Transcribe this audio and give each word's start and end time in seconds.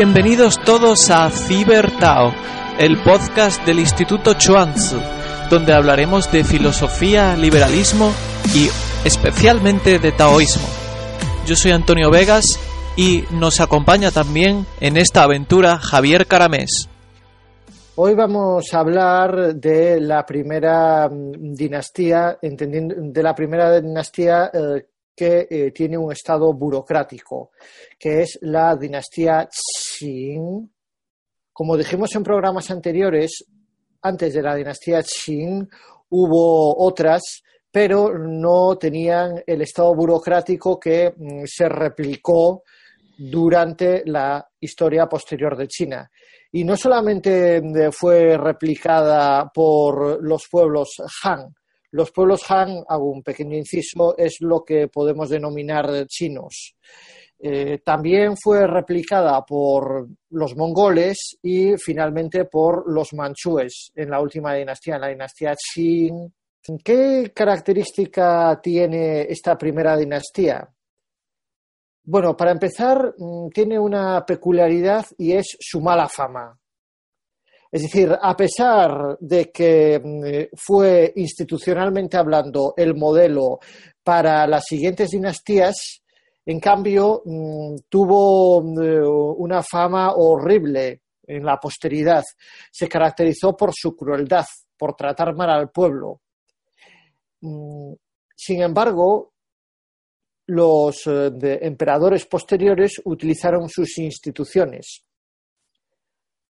Bienvenidos 0.00 0.60
todos 0.64 1.10
a 1.10 1.28
Tao, 1.98 2.32
el 2.78 3.02
podcast 3.02 3.66
del 3.66 3.80
Instituto 3.80 4.34
Chuanzi, 4.34 4.94
donde 5.50 5.74
hablaremos 5.74 6.30
de 6.30 6.44
filosofía, 6.44 7.34
liberalismo 7.34 8.12
y 8.54 8.68
especialmente 9.04 9.98
de 9.98 10.12
taoísmo. 10.12 10.68
Yo 11.46 11.56
soy 11.56 11.72
Antonio 11.72 12.12
Vegas 12.12 12.60
y 12.96 13.24
nos 13.32 13.60
acompaña 13.60 14.12
también 14.12 14.66
en 14.78 14.98
esta 14.98 15.24
aventura 15.24 15.78
Javier 15.78 16.28
Caramés. 16.28 16.88
Hoy 17.96 18.14
vamos 18.14 18.72
a 18.72 18.78
hablar 18.78 19.56
de 19.56 20.00
la 20.00 20.24
primera 20.24 21.08
mm, 21.08 21.54
dinastía, 21.54 22.38
entendiendo 22.40 22.94
de 22.98 23.22
la 23.24 23.34
primera 23.34 23.80
dinastía 23.80 24.48
eh, 24.54 24.86
que 25.18 25.48
eh, 25.50 25.72
tiene 25.72 25.98
un 25.98 26.12
estado 26.12 26.52
burocrático, 26.52 27.50
que 27.98 28.22
es 28.22 28.38
la 28.42 28.76
dinastía 28.76 29.48
Qing. 29.98 30.70
Como 31.52 31.76
dijimos 31.76 32.14
en 32.14 32.22
programas 32.22 32.70
anteriores, 32.70 33.44
antes 34.02 34.32
de 34.34 34.42
la 34.42 34.54
dinastía 34.54 35.02
Qing 35.02 35.68
hubo 36.10 36.84
otras, 36.84 37.42
pero 37.70 38.16
no 38.18 38.76
tenían 38.78 39.42
el 39.46 39.62
estado 39.62 39.94
burocrático 39.94 40.78
que 40.78 41.12
mm, 41.16 41.44
se 41.46 41.68
replicó 41.68 42.62
durante 43.16 44.02
la 44.06 44.46
historia 44.60 45.06
posterior 45.06 45.56
de 45.56 45.68
China. 45.68 46.10
Y 46.52 46.64
no 46.64 46.76
solamente 46.76 47.60
mm, 47.60 47.90
fue 47.92 48.36
replicada 48.38 49.50
por 49.52 50.22
los 50.22 50.48
pueblos 50.50 50.96
Han, 51.24 51.54
los 51.90 52.10
pueblos 52.10 52.42
Han, 52.50 52.84
hago 52.86 53.10
un 53.10 53.22
pequeño 53.22 53.56
inciso, 53.56 54.16
es 54.16 54.36
lo 54.40 54.62
que 54.62 54.88
podemos 54.88 55.28
denominar 55.30 56.06
chinos. 56.06 56.74
Eh, 57.40 57.78
también 57.84 58.34
fue 58.36 58.66
replicada 58.66 59.44
por 59.44 60.08
los 60.30 60.56
mongoles 60.56 61.38
y 61.40 61.76
finalmente 61.76 62.46
por 62.46 62.92
los 62.92 63.12
manchúes 63.14 63.92
en 63.94 64.10
la 64.10 64.20
última 64.20 64.54
dinastía, 64.54 64.96
en 64.96 65.00
la 65.00 65.08
dinastía 65.08 65.54
Qing. 65.54 66.32
¿Qué 66.84 67.32
característica 67.34 68.60
tiene 68.60 69.22
esta 69.22 69.56
primera 69.56 69.96
dinastía? 69.96 70.68
Bueno, 72.04 72.36
para 72.36 72.50
empezar, 72.50 73.14
mm, 73.16 73.48
tiene 73.50 73.78
una 73.78 74.24
peculiaridad 74.26 75.06
y 75.18 75.32
es 75.32 75.56
su 75.60 75.80
mala 75.80 76.08
fama. 76.08 76.58
Es 77.70 77.82
decir, 77.82 78.16
a 78.20 78.34
pesar 78.34 79.18
de 79.20 79.50
que 79.52 80.00
mm, 80.02 80.56
fue 80.56 81.12
institucionalmente 81.16 82.16
hablando 82.16 82.74
el 82.76 82.94
modelo 82.94 83.60
para 84.02 84.46
las 84.46 84.64
siguientes 84.64 85.10
dinastías, 85.10 86.02
en 86.48 86.60
cambio 86.60 87.20
mm, 87.26 87.76
tuvo 87.90 88.62
mm, 88.62 89.42
una 89.42 89.62
fama 89.62 90.14
horrible 90.14 91.02
en 91.26 91.44
la 91.44 91.58
posteridad. 91.58 92.24
Se 92.72 92.88
caracterizó 92.88 93.54
por 93.54 93.72
su 93.74 93.94
crueldad, 93.94 94.46
por 94.78 94.94
tratar 94.94 95.34
mal 95.36 95.50
al 95.50 95.70
pueblo. 95.70 96.22
Sin 98.34 98.62
embargo, 98.62 99.34
los 100.46 101.06
eh, 101.06 101.58
emperadores 101.60 102.24
posteriores 102.24 103.02
utilizaron 103.04 103.68
sus 103.68 103.98
instituciones 103.98 105.04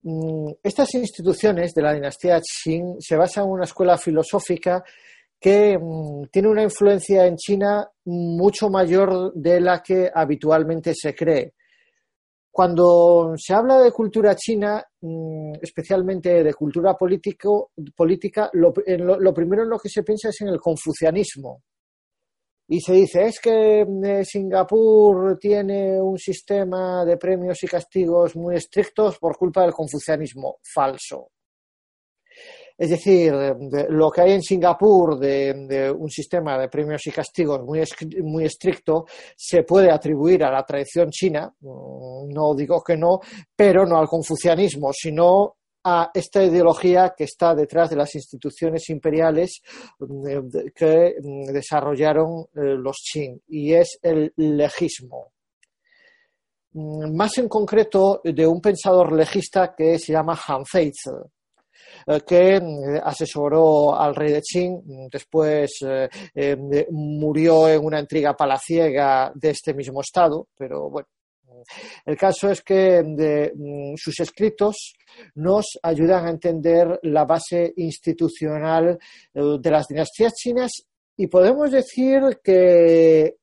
Mm, 0.07 0.51
estas 0.61 0.93
instituciones 0.93 1.73
de 1.73 1.81
la 1.81 1.91
dinastía 1.91 2.39
Qing 2.39 2.97
se 2.99 3.15
basan 3.15 3.45
en 3.45 3.49
una 3.49 3.63
escuela 3.63 3.97
filosófica 3.97 4.83
que 5.45 5.77
mm, 5.77 6.23
tiene 6.31 6.47
una 6.47 6.63
influencia 6.63 7.27
en 7.27 7.35
China 7.35 7.87
mucho 8.05 8.67
mayor 8.67 9.31
de 9.35 9.61
la 9.61 9.83
que 9.83 10.09
habitualmente 10.11 10.91
se 10.95 11.13
cree. 11.13 11.53
Cuando 12.49 13.35
se 13.37 13.53
habla 13.53 13.79
de 13.79 13.91
cultura 13.91 14.35
china, 14.35 14.83
mm, 15.01 15.57
especialmente 15.61 16.43
de 16.43 16.51
cultura 16.55 16.95
política, 16.95 18.49
lo, 18.53 18.73
lo 19.19 19.33
primero 19.35 19.61
en 19.61 19.69
lo 19.69 19.77
que 19.77 19.89
se 19.89 20.01
piensa 20.01 20.29
es 20.29 20.41
en 20.41 20.47
el 20.47 20.59
confucianismo, 20.59 21.61
y 22.67 22.79
se 22.79 22.93
dice, 22.93 23.25
es 23.25 23.39
que 23.39 23.81
eh, 23.81 24.25
Singapur 24.25 25.37
tiene 25.37 26.01
un 26.01 26.17
sistema 26.17 27.05
de 27.05 27.17
premios 27.17 27.63
y 27.63 27.67
castigos 27.67 28.35
muy 28.35 28.55
estrictos 28.55 29.19
por 29.19 29.37
culpa 29.37 29.61
del 29.61 29.73
confucianismo. 29.73 30.57
Falso. 30.73 31.34
Es 32.77 32.89
decir, 32.89 33.33
lo 33.89 34.11
que 34.11 34.21
hay 34.21 34.33
en 34.33 34.41
Singapur 34.41 35.17
de, 35.17 35.93
un 35.97 36.09
sistema 36.09 36.57
de 36.57 36.67
premios 36.67 37.07
y 37.07 37.11
castigos 37.11 37.63
muy, 37.63 37.81
muy 38.21 38.45
estricto 38.45 39.05
se 39.35 39.63
puede 39.63 39.89
atribuir 39.89 40.43
a 40.43 40.51
la 40.51 40.63
tradición 40.63 41.09
china, 41.09 41.53
mm, 41.61 42.33
no 42.33 42.53
digo 42.53 42.83
que 42.83 42.97
no, 42.97 43.19
pero 43.55 43.85
no 43.85 43.97
al 43.97 44.07
confucianismo, 44.07 44.91
sino 44.91 45.55
a 45.85 46.09
esta 46.13 46.43
ideología 46.43 47.13
que 47.15 47.25
está 47.25 47.53
detrás 47.55 47.91
de 47.91 47.95
las 47.95 48.13
instituciones 48.15 48.89
imperiales 48.89 49.61
mm, 49.99 50.49
que 50.75 51.15
mm, 51.21 51.53
desarrollaron 51.53 52.45
eh, 52.55 52.75
los 52.77 52.97
Qing 53.09 53.39
y 53.47 53.73
es 53.73 53.99
el 54.01 54.33
legismo. 54.35 55.31
Más 56.73 57.37
en 57.37 57.47
concreto 57.47 58.19
de 58.21 58.45
un 58.45 58.59
pensador 58.59 59.13
legista 59.13 59.73
que 59.73 59.97
se 59.97 60.11
llama 60.11 60.37
Han 60.45 60.63
eh, 60.73 60.91
que 62.27 62.59
asesoró 63.03 63.95
al 63.95 64.15
rey 64.15 64.31
de 64.33 64.41
Qing, 64.41 65.09
después 65.11 65.71
eh, 65.83 66.87
murió 66.91 67.67
en 67.67 67.83
una 67.83 67.99
intriga 67.99 68.35
palaciega 68.35 69.31
de 69.33 69.49
este 69.49 69.73
mismo 69.73 70.01
estado, 70.01 70.47
pero 70.57 70.89
bueno, 70.89 71.07
el 72.05 72.17
caso 72.17 72.49
es 72.49 72.61
que 72.61 73.01
mm, 73.03 73.95
sus 73.95 74.19
escritos 74.19 74.93
nos 75.35 75.65
ayudan 75.81 76.25
a 76.25 76.29
entender 76.29 76.99
la 77.03 77.25
base 77.25 77.73
institucional 77.77 78.97
eh, 79.33 79.41
de 79.59 79.71
las 79.71 79.87
dinastías 79.87 80.33
chinas 80.33 80.71
y 81.17 81.27
podemos 81.27 81.71
decir 81.71 82.39
que 82.43 83.37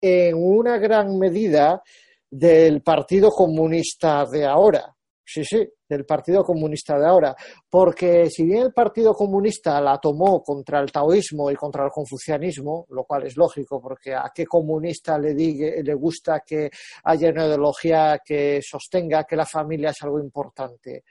en 0.00 0.34
una 0.36 0.78
gran 0.78 1.18
medida 1.18 1.82
del 2.30 2.82
Partido 2.82 3.30
Comunista 3.30 4.26
de 4.26 4.44
ahora. 4.44 4.93
Sí, 5.26 5.42
sí, 5.42 5.66
del 5.88 6.04
Partido 6.04 6.44
Comunista 6.44 6.98
de 6.98 7.06
ahora. 7.06 7.34
Porque 7.68 8.28
si 8.28 8.44
bien 8.44 8.64
el 8.64 8.72
Partido 8.72 9.14
Comunista 9.14 9.80
la 9.80 9.98
tomó 9.98 10.42
contra 10.42 10.80
el 10.80 10.92
taoísmo 10.92 11.50
y 11.50 11.54
contra 11.54 11.84
el 11.84 11.90
confucianismo, 11.90 12.86
lo 12.90 13.04
cual 13.04 13.26
es 13.26 13.36
lógico, 13.36 13.80
porque 13.80 14.14
a 14.14 14.30
qué 14.34 14.44
comunista 14.44 15.18
le, 15.18 15.34
le 15.34 15.94
gusta 15.94 16.40
que 16.40 16.70
haya 17.04 17.30
una 17.30 17.46
ideología 17.46 18.20
que 18.24 18.60
sostenga 18.62 19.24
que 19.24 19.36
la 19.36 19.46
familia 19.46 19.90
es 19.90 20.02
algo 20.02 20.20
importante. 20.20 21.04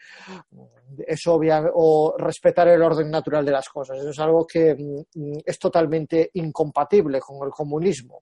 Es 1.07 1.25
obvio, 1.25 1.71
o 1.73 2.15
respetar 2.17 2.67
el 2.67 2.83
orden 2.83 3.09
natural 3.09 3.43
de 3.43 3.51
las 3.51 3.67
cosas. 3.67 3.97
Eso 3.97 4.11
es 4.11 4.19
algo 4.19 4.45
que 4.45 4.75
mm, 4.75 5.39
es 5.43 5.57
totalmente 5.57 6.29
incompatible 6.33 7.19
con 7.19 7.45
el 7.45 7.51
comunismo. 7.51 8.21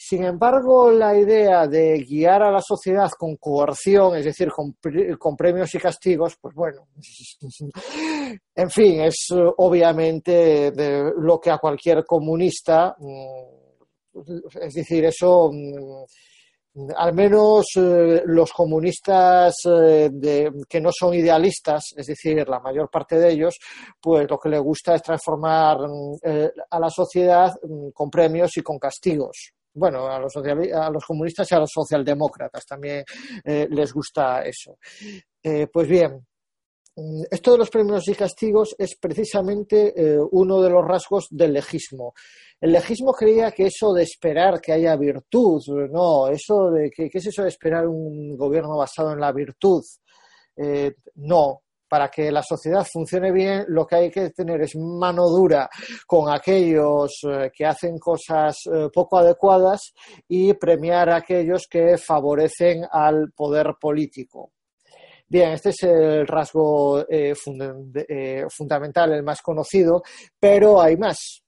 Sin 0.00 0.24
embargo, 0.24 0.92
la 0.92 1.18
idea 1.18 1.66
de 1.66 1.98
guiar 2.08 2.44
a 2.44 2.52
la 2.52 2.60
sociedad 2.60 3.10
con 3.18 3.34
coerción, 3.34 4.16
es 4.16 4.26
decir, 4.26 4.48
con, 4.52 5.36
premios 5.36 5.74
y 5.74 5.78
castigos, 5.78 6.36
pues 6.40 6.54
bueno, 6.54 6.86
en 8.54 8.70
fin, 8.70 9.00
es 9.00 9.26
obviamente 9.56 10.70
de 10.70 11.12
lo 11.18 11.40
que 11.40 11.50
a 11.50 11.58
cualquier 11.58 12.04
comunista, 12.06 12.94
mm, 12.96 14.20
es 14.60 14.74
decir, 14.74 15.04
eso 15.04 15.50
mm, 15.52 16.04
al 16.96 17.12
menos 17.12 17.66
eh, 17.76 18.22
los 18.24 18.52
comunistas 18.52 19.54
eh, 19.66 20.48
que 20.68 20.80
no 20.80 20.90
son 20.92 21.14
idealistas, 21.14 21.86
es 21.96 22.06
decir, 22.06 22.48
la 22.48 22.60
mayor 22.60 22.88
parte 22.88 23.18
de 23.18 23.32
ellos, 23.32 23.58
pues 24.00 24.30
lo 24.30 24.38
que 24.38 24.48
les 24.48 24.60
gusta 24.60 24.94
es 24.94 25.02
transformar 25.02 25.78
eh, 26.22 26.52
a 26.70 26.78
la 26.78 26.88
sociedad 26.90 27.52
mm, 27.62 27.88
con 27.90 28.08
premios 28.08 28.56
y 28.56 28.62
con 28.62 28.78
castigos. 28.78 29.54
Bueno, 29.78 30.06
a 30.08 30.18
los, 30.18 30.36
a 30.36 30.90
los 30.90 31.04
comunistas 31.04 31.50
y 31.50 31.54
a 31.54 31.60
los 31.60 31.70
socialdemócratas 31.72 32.66
también 32.66 33.04
les 33.44 33.92
gusta 33.92 34.42
eso. 34.42 34.78
pues 35.72 35.88
bien, 35.88 36.26
mm, 36.96 37.22
esto 37.30 37.52
de 37.52 37.58
los 37.58 37.70
premios 37.70 38.08
y 38.08 38.14
castigos 38.14 38.74
es 38.78 38.96
precisamente 38.96 39.94
uno 40.32 40.60
de 40.60 40.70
los 40.70 40.84
rasgos 40.84 41.28
del 41.30 41.52
legismo. 41.52 42.14
El 42.60 42.72
legismo 42.72 43.12
creía 43.12 43.52
que 43.52 43.66
eso 43.66 43.92
de 43.92 44.02
esperar 44.02 44.60
que 44.60 44.72
haya 44.72 44.96
virtud, 44.96 45.62
no, 45.90 46.26
eso 46.28 46.70
de 46.70 46.90
que, 46.90 47.08
¿qué 47.08 47.18
es 47.18 47.26
eso 47.26 47.42
de 47.42 47.48
esperar 47.48 47.86
un 47.86 48.36
gobierno 48.36 48.76
basado 48.76 49.12
en 49.12 49.20
la 49.20 49.32
virtud? 49.32 49.84
Eh, 50.56 50.94
no, 51.16 51.62
para 51.88 52.08
que 52.08 52.30
la 52.30 52.42
sociedad 52.42 52.86
funcione 52.90 53.32
bien, 53.32 53.64
lo 53.68 53.86
que 53.86 53.96
hay 53.96 54.10
que 54.10 54.30
tener 54.30 54.60
es 54.62 54.76
mano 54.76 55.28
dura 55.28 55.68
con 56.06 56.32
aquellos 56.32 57.20
eh, 57.24 57.50
que 57.54 57.64
hacen 57.64 57.98
cosas 57.98 58.58
eh, 58.66 58.88
poco 58.92 59.18
adecuadas 59.18 59.94
y 60.28 60.52
premiar 60.54 61.10
a 61.10 61.16
aquellos 61.16 61.66
que 61.68 61.96
favorecen 61.96 62.84
al 62.90 63.32
poder 63.32 63.74
político. 63.80 64.52
Bien, 65.30 65.52
este 65.52 65.70
es 65.70 65.82
el 65.82 66.26
rasgo 66.26 67.04
fundamental, 68.48 69.12
el 69.12 69.22
más 69.22 69.42
conocido, 69.42 70.02
pero 70.40 70.80
hay 70.80 70.96
más. 70.96 71.42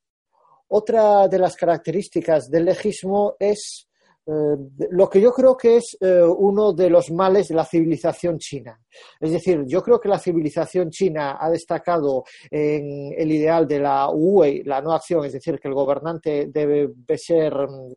Otra 0.69 1.27
de 1.27 1.39
las 1.39 1.57
características 1.57 2.51
del 2.51 2.67
legismo 2.67 3.37
es 3.41 3.90
eh, 4.27 4.57
lo 4.91 5.09
que 5.09 5.21
yo 5.21 5.33
creo 5.33 5.57
que 5.57 5.79
es 5.79 5.97
eh, 6.01 6.23
uno 6.23 6.73
de 6.73 6.91
los 6.91 7.11
males 7.11 7.49
de 7.49 7.55
la 7.55 7.65
civilización 7.65 8.39
china. 8.39 8.79
Es 9.19 9.33
decir, 9.33 9.65
yo 9.67 9.83
creo 9.83 9.99
que 9.99 10.09
la 10.09 10.19
civilización 10.19 10.91
china 10.91 11.39
ha 11.41 11.51
destacado 11.51 12.25
en 12.51 13.13
el 13.17 13.33
ideal 13.33 13.67
de 13.67 13.81
la 13.81 14.09
Wei, 14.11 14.63
la 14.63 14.81
no 14.83 14.93
acción, 14.93 15.25
es 15.25 15.33
decir, 15.33 15.59
que 15.59 15.69
el 15.69 15.75
gobernante 15.75 16.47
debe 16.49 16.91
ser 17.17 17.53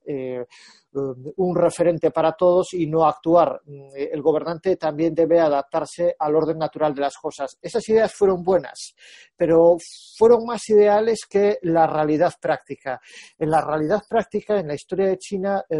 eh, 0.06 0.46
un 0.94 1.56
referente 1.56 2.12
para 2.12 2.34
todos 2.34 2.74
y 2.74 2.88
no 2.88 3.06
actuar. 3.06 3.62
El 3.96 4.22
gobernante 4.22 4.76
también 4.78 5.14
debe 5.14 5.40
adaptarse 5.40 6.16
al 6.18 6.36
orden 6.36 6.58
natural 6.58 6.94
de 6.94 7.02
las 7.02 7.18
cosas. 7.18 7.58
Esas 7.62 7.88
ideas 7.90 8.14
fueron 8.14 8.44
buenas, 8.44 8.96
pero 9.36 9.78
fueron 10.18 10.46
más 10.46 10.68
ideales 10.70 11.22
que 11.30 11.58
la 11.64 11.88
realidad 11.88 12.34
práctica. 12.40 13.00
En 13.38 13.50
la 13.50 13.62
realidad 13.62 14.02
práctica, 14.08 14.60
en 14.60 14.68
la 14.68 14.76
historia 14.76 15.08
de 15.08 15.18
China, 15.18 15.64
eh, 15.70 15.78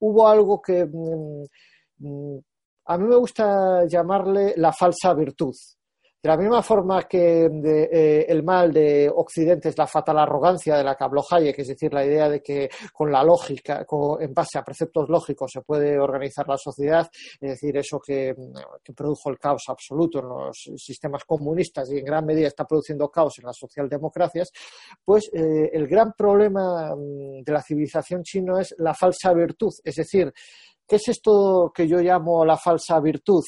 hubo 0.00 0.28
algo 0.28 0.60
que 0.60 0.84
mm, 0.84 1.44
mm, 1.98 2.38
a 2.86 2.98
mí 2.98 3.04
me 3.06 3.16
gusta 3.16 3.86
llamarle 3.86 4.54
la 4.56 4.72
falsa 4.72 5.14
virtud. 5.14 5.54
De 6.22 6.28
la 6.28 6.36
misma 6.36 6.62
forma 6.62 7.04
que 7.04 7.46
eh, 7.46 8.26
el 8.28 8.42
mal 8.42 8.70
de 8.70 9.10
Occidente 9.14 9.70
es 9.70 9.78
la 9.78 9.86
fatal 9.86 10.18
arrogancia 10.18 10.76
de 10.76 10.84
la 10.84 10.94
que 10.94 11.06
Hayek, 11.30 11.58
es 11.58 11.68
decir, 11.68 11.94
la 11.94 12.04
idea 12.04 12.28
de 12.28 12.42
que 12.42 12.68
con 12.92 13.10
la 13.10 13.24
lógica, 13.24 13.86
en 14.20 14.34
base 14.34 14.58
a 14.58 14.62
preceptos 14.62 15.08
lógicos, 15.08 15.50
se 15.50 15.62
puede 15.62 15.98
organizar 15.98 16.46
la 16.46 16.58
sociedad, 16.58 17.08
es 17.40 17.50
decir, 17.52 17.74
eso 17.78 17.98
que, 17.98 18.34
produjo 18.94 19.30
el 19.30 19.38
caos 19.38 19.62
absoluto 19.68 20.18
en 20.18 20.28
los 20.28 20.70
sistemas 20.76 21.24
comunistas 21.24 21.90
y 21.90 21.98
en 21.98 22.04
gran 22.04 22.26
medida 22.26 22.48
está 22.48 22.66
produciendo 22.66 23.08
caos 23.08 23.38
en 23.38 23.46
las 23.46 23.56
socialdemocracias, 23.56 24.50
pues 25.02 25.30
eh, 25.32 25.70
el 25.72 25.88
gran 25.88 26.12
problema 26.12 26.94
mm, 26.94 27.42
de 27.42 27.52
la 27.52 27.62
civilización 27.62 28.22
chino 28.24 28.58
es 28.58 28.74
la 28.76 28.92
falsa 28.92 29.32
virtud, 29.32 29.72
es 29.82 29.94
decir, 29.94 30.30
¿Qué 30.90 30.96
es 30.96 31.06
esto 31.06 31.70
que 31.72 31.86
yo 31.86 31.98
llamo 32.00 32.44
la 32.44 32.56
falsa 32.56 32.98
virtud? 32.98 33.44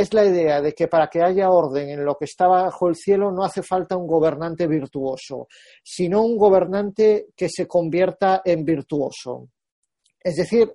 Es 0.00 0.14
la 0.14 0.24
idea 0.24 0.60
de 0.60 0.74
que 0.74 0.86
para 0.86 1.08
que 1.08 1.20
haya 1.20 1.50
orden 1.50 1.90
en 1.90 2.04
lo 2.04 2.16
que 2.16 2.26
está 2.26 2.46
bajo 2.46 2.88
el 2.88 2.94
cielo 2.94 3.32
no 3.32 3.42
hace 3.42 3.64
falta 3.64 3.96
un 3.96 4.06
gobernante 4.06 4.68
virtuoso, 4.68 5.48
sino 5.82 6.22
un 6.22 6.36
gobernante 6.36 7.30
que 7.34 7.48
se 7.48 7.66
convierta 7.66 8.40
en 8.44 8.64
virtuoso. 8.64 9.48
Es 10.20 10.36
decir, 10.36 10.72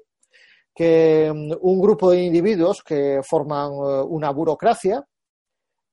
que 0.76 1.32
mm, 1.34 1.54
un 1.62 1.80
grupo 1.80 2.12
de 2.12 2.22
individuos 2.22 2.84
que 2.84 3.22
forman 3.24 3.72
eh, 3.72 4.04
una 4.10 4.30
burocracia 4.32 5.02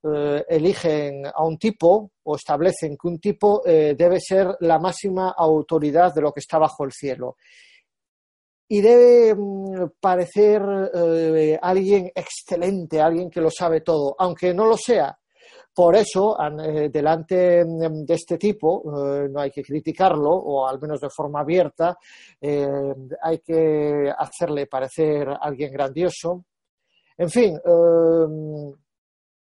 eh, 0.03 0.43
eligen 0.49 1.25
a 1.25 1.45
un 1.45 1.57
tipo 1.57 2.11
o 2.23 2.35
establecen 2.35 2.97
que 2.97 3.07
un 3.07 3.19
tipo 3.19 3.61
eh, 3.65 3.95
debe 3.97 4.19
ser 4.19 4.57
la 4.59 4.77
máxima 4.77 5.33
autoridad 5.37 6.13
de 6.13 6.21
lo 6.21 6.33
que 6.33 6.41
está 6.41 6.57
bajo 6.57 6.83
el 6.83 6.91
cielo 6.91 7.37
y 8.71 8.79
debe 8.79 9.35
mm, 9.35 9.99
parecer 9.99 10.61
eh, 10.93 11.59
alguien 11.61 12.09
excelente, 12.15 13.01
alguien 13.01 13.29
que 13.29 13.41
lo 13.41 13.49
sabe 13.51 13.81
todo, 13.81 14.15
aunque 14.17 14.53
no 14.53 14.65
lo 14.65 14.77
sea. 14.77 15.19
Por 15.75 15.93
eso, 15.97 16.37
eh, 16.39 16.87
delante 16.89 17.65
mm, 17.65 18.05
de 18.05 18.13
este 18.13 18.37
tipo, 18.37 18.81
eh, 18.85 19.27
no 19.29 19.41
hay 19.41 19.51
que 19.51 19.61
criticarlo, 19.61 20.29
o 20.29 20.65
al 20.65 20.79
menos 20.79 21.01
de 21.01 21.09
forma 21.09 21.41
abierta, 21.41 21.97
hay 22.41 23.39
que 23.39 24.09
hacerle 24.17 24.67
parecer 24.67 25.27
alguien 25.41 25.73
grandioso. 25.73 26.45
En 27.17 27.29
fin, 27.29 27.59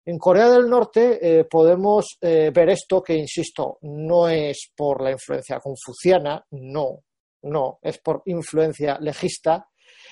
en 0.05 0.17
Corea 0.17 0.49
del 0.49 0.69
Norte 0.69 1.45
podemos 1.49 2.17
ver 2.21 2.69
esto 2.69 3.03
que, 3.03 3.15
insisto, 3.15 3.79
no 3.81 4.29
es 4.29 4.71
por 4.75 5.03
la 5.03 5.11
influencia 5.11 5.59
confuciana, 5.59 6.43
no, 6.51 7.03
no, 7.43 7.79
es 7.81 7.97
por 7.99 8.21
influencia 8.25 8.97
legista, 8.99 9.67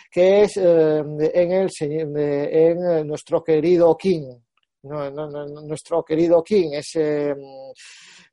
que 0.10 0.42
es 0.42 0.58
eh, 0.58 1.00
en, 1.00 1.52
el, 1.52 1.70
en 1.80 3.08
nuestro 3.08 3.44
querido 3.44 3.96
King, 3.98 4.38
nuestro 4.84 6.04
querido 6.04 6.44
King, 6.44 6.70
ese, 6.74 7.36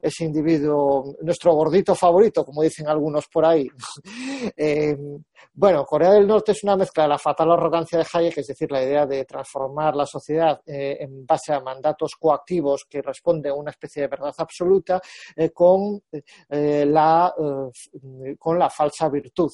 ese 0.00 0.24
individuo, 0.24 1.16
nuestro 1.22 1.54
gordito 1.54 1.94
favorito, 1.94 2.44
como 2.44 2.62
dicen 2.62 2.88
algunos 2.88 3.26
por 3.28 3.44
ahí. 3.44 3.68
Eh, 4.56 4.96
bueno, 5.54 5.84
Corea 5.84 6.12
del 6.12 6.26
Norte 6.26 6.52
es 6.52 6.62
una 6.64 6.76
mezcla 6.76 7.04
de 7.04 7.08
la 7.08 7.18
fatal 7.18 7.50
arrogancia 7.52 7.98
de 7.98 8.06
Hayek, 8.12 8.38
es 8.38 8.46
decir, 8.48 8.70
la 8.70 8.82
idea 8.82 9.06
de 9.06 9.24
transformar 9.24 9.96
la 9.96 10.04
sociedad 10.04 10.60
eh, 10.66 10.98
en 11.00 11.24
base 11.24 11.52
a 11.52 11.60
mandatos 11.60 12.12
coactivos 12.18 12.84
que 12.88 13.00
responden 13.00 13.52
a 13.52 13.54
una 13.54 13.70
especie 13.70 14.02
de 14.02 14.08
verdad 14.08 14.34
absoluta, 14.36 15.00
eh, 15.34 15.50
con, 15.50 16.02
la, 16.48 17.34
con 18.38 18.58
la 18.58 18.70
falsa 18.70 19.08
virtud. 19.08 19.50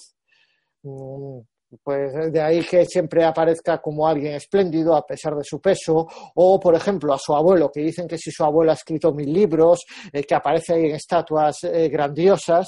Mm, 0.83 1.41
pues 1.83 2.33
de 2.33 2.41
ahí 2.41 2.65
que 2.65 2.85
siempre 2.85 3.25
aparezca 3.25 3.79
como 3.79 4.07
alguien 4.07 4.35
espléndido 4.35 4.95
a 4.95 5.07
pesar 5.07 5.37
de 5.37 5.45
su 5.45 5.61
peso, 5.61 6.07
o 6.35 6.61
por 6.61 6.75
ejemplo 6.75 7.15
a 7.15 7.19
su 7.19 7.35
abuelo, 7.35 7.71
que 7.73 7.81
dicen 7.81 8.09
que 8.09 8.19
si 8.19 8.31
su 8.31 8.45
abuelo 8.45 8.73
ha 8.73 8.75
escrito 8.75 9.13
mil 9.13 9.33
libros, 9.33 9.85
eh, 10.13 10.23
que 10.25 10.35
aparece 10.35 10.75
ahí 10.75 10.87
en 10.87 10.97
estatuas 10.97 11.65
eh, 11.65 11.89
grandiosas. 11.89 12.67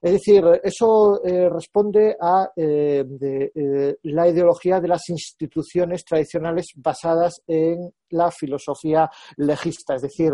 Es 0.00 0.12
decir, 0.12 0.44
eso 0.62 1.20
eh, 1.24 1.48
responde 1.50 2.16
a 2.20 2.48
la 2.56 4.28
ideología 4.28 4.78
de 4.78 4.86
las 4.86 5.08
instituciones 5.08 6.04
tradicionales 6.04 6.66
basadas 6.76 7.42
en 7.48 7.92
la 8.10 8.30
filosofía 8.30 9.10
legista. 9.36 9.96
Es 9.96 10.02
decir, 10.02 10.32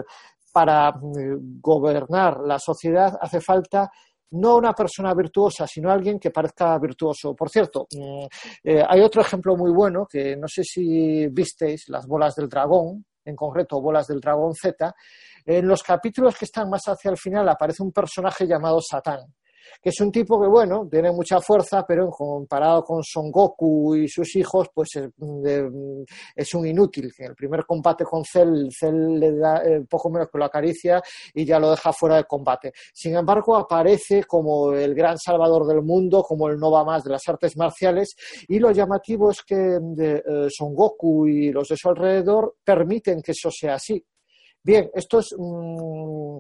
para 0.53 0.93
gobernar 1.01 2.41
la 2.41 2.59
sociedad 2.59 3.17
hace 3.21 3.41
falta 3.41 3.91
no 4.33 4.57
una 4.57 4.73
persona 4.73 5.15
virtuosa, 5.15 5.67
sino 5.67 5.91
alguien 5.91 6.19
que 6.19 6.31
parezca 6.31 6.79
virtuoso. 6.79 7.35
Por 7.35 7.49
cierto, 7.51 7.87
mm, 7.91 8.27
eh, 8.65 8.85
hay 8.87 9.01
otro 9.01 9.23
ejemplo 9.23 9.57
muy 9.57 9.71
bueno 9.73 10.07
que 10.07 10.37
no 10.37 10.47
sé 10.47 10.63
si 10.65 11.27
visteis, 11.29 11.89
las 11.89 12.07
bolas 12.07 12.35
del 12.35 12.49
dragón, 12.49 13.05
en 13.25 13.37
concreto 13.37 13.81
bolas 13.81 14.07
del 14.07 14.21
dragón 14.21 14.55
Z. 14.55 14.95
En 15.45 15.67
los 15.67 15.83
capítulos 15.83 16.37
que 16.37 16.45
están 16.45 16.69
más 16.69 16.83
hacia 16.87 17.11
el 17.11 17.19
final 17.19 17.49
aparece 17.49 17.83
un 17.83 17.93
personaje 17.93 18.47
llamado 18.47 18.81
Satán 18.81 19.21
que 19.83 19.91
es 19.91 20.01
un 20.01 20.11
tipo 20.11 20.41
que, 20.41 20.49
bueno, 20.49 20.89
tiene 20.91 21.11
mucha 21.11 21.41
fuerza, 21.41 21.85
pero 21.87 22.11
comparado 22.11 22.85
con 22.85 23.03
Son 23.03 23.31
Goku 23.31 23.97
y 23.97 24.09
sus 24.09 24.37
hijos, 24.37 24.69
pues 24.75 24.91
es, 24.97 26.55
un 26.55 26.67
inútil. 26.67 27.13
En 27.19 27.31
el 27.31 27.35
primer 27.35 27.65
combate 27.65 28.05
con 28.05 28.25
Cell, 28.25 28.69
Cell 28.71 29.19
le 29.19 29.37
da 29.37 29.63
eh, 29.65 29.85
poco 29.89 30.11
menos 30.11 30.29
que 30.31 30.39
lo 30.39 30.45
acaricia 30.45 31.03
y 31.35 31.45
ya 31.45 31.59
lo 31.59 31.71
deja 31.71 31.93
fuera 31.93 32.17
de 32.17 32.25
combate. 32.25 32.73
Sin 32.93 33.17
embargo, 33.17 33.57
aparece 33.57 34.25
como 34.25 34.73
el 34.73 34.95
gran 34.95 35.19
salvador 35.19 35.67
del 35.67 35.83
mundo, 35.83 36.23
como 36.23 36.49
el 36.49 36.59
Nova 36.59 36.85
más 36.85 37.05
de 37.05 37.11
las 37.11 37.29
artes 37.29 37.57
marciales, 37.57 38.15
y 38.49 38.59
lo 38.59 38.71
llamativo 38.71 39.31
es 39.31 39.43
que 39.43 39.79
eh, 39.99 40.23
Son 40.51 40.75
Goku 40.75 41.27
y 41.27 41.51
los 41.51 41.69
de 41.69 41.77
su 41.77 41.89
alrededor 41.89 42.57
permiten 42.65 43.23
que 43.23 43.33
eso 43.33 43.51
sea 43.51 43.75
así. 43.75 44.05
Bien, 44.63 44.91
esto 44.95 45.21
es. 45.21 45.35
Mm, 45.37 46.39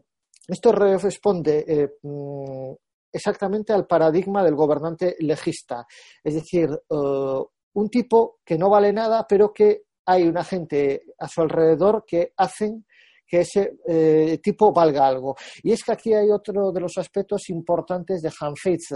esto 0.48 0.72
responde 0.72 1.64
eh, 1.66 1.88
mm, 2.02 2.72
exactamente 3.12 3.72
al 3.72 3.86
paradigma 3.86 4.44
del 4.44 4.54
gobernante 4.54 5.16
legista. 5.20 5.86
Es 6.22 6.34
decir, 6.34 6.70
eh, 6.70 7.42
un 7.72 7.88
tipo 7.88 8.38
que 8.44 8.58
no 8.58 8.68
vale 8.70 8.92
nada, 8.92 9.26
pero 9.28 9.52
que 9.52 9.82
hay 10.06 10.24
una 10.24 10.44
gente 10.44 11.02
a 11.18 11.28
su 11.28 11.40
alrededor 11.40 12.04
que 12.06 12.32
hacen 12.36 12.84
que 13.30 13.40
ese 13.42 13.76
eh, 13.86 14.40
tipo 14.42 14.72
valga 14.72 15.06
algo. 15.06 15.36
Y 15.62 15.70
es 15.70 15.84
que 15.84 15.92
aquí 15.92 16.12
hay 16.12 16.30
otro 16.30 16.72
de 16.72 16.80
los 16.80 16.98
aspectos 16.98 17.48
importantes 17.50 18.22
de 18.22 18.32
Hanfeiz. 18.40 18.88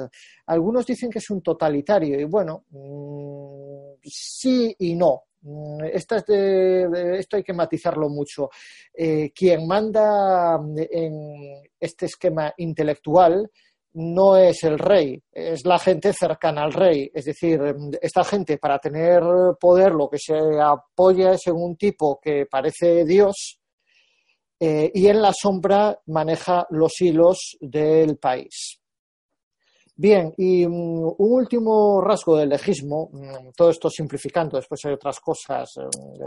Algunos 0.47 0.85
dicen 0.85 1.09
que 1.09 1.21
es 1.21 1.31
un 1.31 1.41
totalitario 1.41 2.19
y 2.19 2.25
bueno, 2.25 2.65
mm, 2.71 3.95
sí 4.03 4.75
y 4.81 4.97
no. 4.97 5.23
Mm, 5.43 5.85
es 5.85 6.07
de, 6.27 7.19
esto 7.19 7.37
hay 7.37 7.45
que 7.45 7.53
matizarlo 7.53 8.09
mucho. 8.09 8.51
Eh, 8.93 9.31
quien 9.33 9.69
manda 9.69 10.59
en 10.91 11.63
este 11.79 12.07
esquema 12.07 12.53
intelectual 12.57 13.49
no 13.95 14.37
es 14.37 14.63
el 14.65 14.79
rey, 14.79 15.23
es 15.33 15.65
la 15.65 15.79
gente 15.79 16.13
cercana 16.13 16.65
al 16.65 16.73
rey. 16.73 17.11
Es 17.15 17.25
decir, 17.27 17.61
esta 18.01 18.25
gente 18.25 18.59
para 18.59 18.79
tener 18.79 19.23
poder 19.59 19.93
lo 19.93 20.09
que 20.09 20.19
se 20.19 20.37
apoya 20.61 21.33
es 21.33 21.47
en 21.47 21.57
un 21.57 21.77
tipo 21.77 22.19
que 22.21 22.47
parece 22.47 23.05
Dios 23.05 23.61
eh, 24.59 24.91
y 24.95 25.07
en 25.07 25.23
la 25.23 25.33
sombra 25.33 25.99
maneja 26.07 26.67
los 26.71 27.01
hilos 27.01 27.57
del 27.61 28.19
país. 28.19 28.81
Bien, 29.97 30.35
y 30.37 30.67
mm, 30.67 30.73
un 30.73 31.33
último 31.33 32.01
rasgo 32.01 32.37
del 32.37 32.49
legismo, 32.49 33.11
mm, 33.13 33.51
todo 33.57 33.71
esto 33.71 33.89
simplificando, 33.89 34.57
después 34.57 34.81
hay 34.87 34.95
otras 34.95 35.21
cosas 35.21 35.71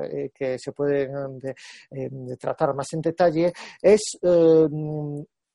eh, 0.09 0.29
que 0.33 0.57
se 0.57 0.71
pueden 0.71 1.37
eh, 1.91 2.37
tratar 2.39 2.73
más 2.73 2.93
en 2.93 3.01
detalle, 3.01 3.51
es 3.81 4.17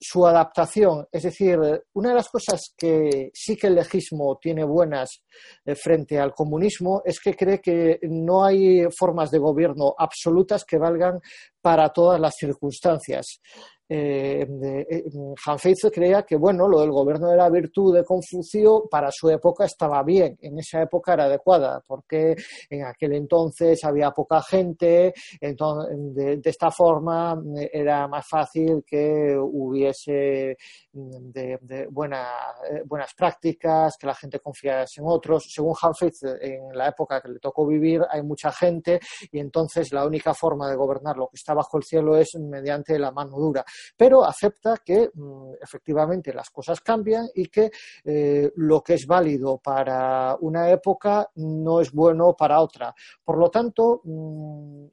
su 0.02 0.26
adaptación. 0.26 1.06
Es 1.12 1.22
decir, 1.22 1.58
una 1.94 2.08
de 2.08 2.14
las 2.14 2.28
cosas 2.28 2.74
que 2.76 3.30
sí 3.32 3.56
que 3.56 3.68
el 3.68 3.76
legismo 3.76 4.36
tiene 4.40 4.64
buenas 4.64 5.22
eh, 5.64 5.76
frente 5.76 6.18
al 6.18 6.34
comunismo 6.34 7.02
es 7.04 7.20
que 7.20 7.34
cree 7.34 7.60
que 7.60 8.00
no 8.02 8.44
hay 8.44 8.84
formas 8.98 9.30
de 9.30 9.38
gobierno 9.38 9.94
absolutas 9.96 10.64
que 10.64 10.78
valgan 10.78 11.20
para 11.60 11.90
todas 11.90 12.20
las 12.20 12.34
circunstancias 12.36 13.40
eh, 13.88 14.46
eh 14.88 15.90
creía 15.92 16.22
que 16.22 16.36
bueno, 16.36 16.68
lo 16.68 16.80
del 16.80 16.90
gobierno 16.90 17.28
de 17.28 17.36
la 17.36 17.50
virtud 17.50 17.94
de 17.94 18.04
Confucio 18.04 18.84
para 18.90 19.10
su 19.10 19.28
época 19.30 19.64
estaba 19.64 20.02
bien, 20.02 20.38
en 20.40 20.58
esa 20.58 20.82
época 20.82 21.14
era 21.14 21.24
adecuada, 21.24 21.82
porque 21.86 22.36
en 22.70 22.84
aquel 22.84 23.14
entonces 23.14 23.84
había 23.84 24.10
poca 24.10 24.42
gente, 24.42 25.12
entonces, 25.40 25.96
de, 26.14 26.40
esta 26.44 26.70
forma 26.70 27.40
eh, 27.58 27.70
era 27.72 28.06
más 28.08 28.26
fácil 28.28 28.84
que 28.86 29.36
hubiese 29.38 30.56
mm, 30.92 31.30
de, 31.32 31.86
buena, 31.90 32.28
eh, 32.70 32.82
buenas 32.84 33.14
prácticas, 33.14 33.96
que 33.98 34.06
la 34.06 34.14
gente 34.14 34.40
confiase 34.40 35.00
en 35.00 35.06
otros. 35.08 35.50
Según 35.52 35.74
Hanfitz, 35.80 36.22
en 36.40 36.76
la 36.76 36.88
época 36.88 37.20
que 37.20 37.28
le 37.28 37.38
tocó 37.38 37.66
vivir 37.66 38.02
hay 38.10 38.22
mucha 38.22 38.52
gente 38.52 39.00
y 39.30 39.38
entonces 39.38 39.92
la 39.92 40.06
única 40.06 40.34
forma 40.34 40.68
de 40.68 40.76
gobernar 40.76 41.16
lo 41.16 41.28
que 41.28 41.36
está 41.36 41.54
bajo 41.54 41.78
el 41.78 41.84
cielo 41.84 42.16
es 42.16 42.34
mediante 42.36 42.98
la 42.98 43.10
mano 43.10 43.38
dura 43.38 43.64
pero 43.96 44.24
acepta 44.24 44.78
que 44.84 45.10
mm, 45.12 45.54
efectivamente 45.62 46.32
las 46.32 46.50
cosas 46.50 46.80
cambian 46.80 47.26
y 47.34 47.46
que 47.46 47.70
eh, 48.04 48.50
lo 48.56 48.82
que 48.82 48.94
es 48.94 49.06
válido 49.06 49.58
para 49.58 50.36
una 50.40 50.70
época 50.70 51.30
no 51.36 51.80
es 51.80 51.92
bueno 51.92 52.34
para 52.34 52.60
otra. 52.60 52.94
Por 53.24 53.38
lo 53.38 53.50
tanto, 53.50 54.00
mm, 54.04 54.86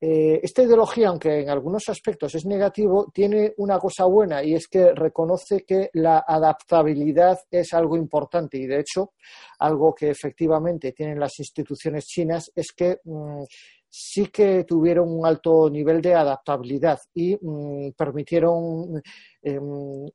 eh, 0.00 0.38
esta 0.44 0.62
ideología, 0.62 1.08
aunque 1.08 1.40
en 1.40 1.50
algunos 1.50 1.88
aspectos 1.88 2.32
es 2.36 2.46
negativo, 2.46 3.10
tiene 3.12 3.54
una 3.56 3.80
cosa 3.80 4.04
buena 4.04 4.44
y 4.44 4.54
es 4.54 4.68
que 4.68 4.92
reconoce 4.92 5.64
que 5.66 5.90
la 5.94 6.24
adaptabilidad 6.26 7.40
es 7.50 7.74
algo 7.74 7.96
importante 7.96 8.58
y, 8.58 8.66
de 8.66 8.78
hecho, 8.78 9.14
algo 9.58 9.92
que 9.92 10.10
efectivamente 10.10 10.92
tienen 10.92 11.18
las 11.18 11.36
instituciones 11.40 12.06
chinas 12.06 12.52
es 12.54 12.68
que 12.76 13.00
mm, 13.02 13.42
sí 13.88 14.26
que 14.26 14.64
tuvieron 14.64 15.08
un 15.08 15.26
alto 15.26 15.68
nivel 15.70 16.00
de 16.00 16.14
adaptabilidad 16.14 16.98
y 17.14 17.36
mm, 17.40 17.92
permitieron 17.96 19.00
em, 19.42 20.06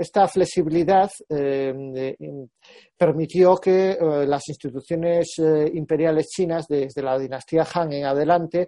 esta 0.00 0.26
flexibilidad 0.26 1.10
em, 1.28 1.94
em, 1.94 2.48
permitió 2.96 3.56
que 3.56 3.90
eh, 3.90 4.26
las 4.26 4.48
instituciones 4.48 5.34
eh, 5.38 5.70
imperiales 5.74 6.26
chinas, 6.28 6.66
desde 6.66 7.02
la 7.02 7.18
dinastía 7.18 7.66
Han 7.74 7.92
en 7.92 8.06
adelante, 8.06 8.66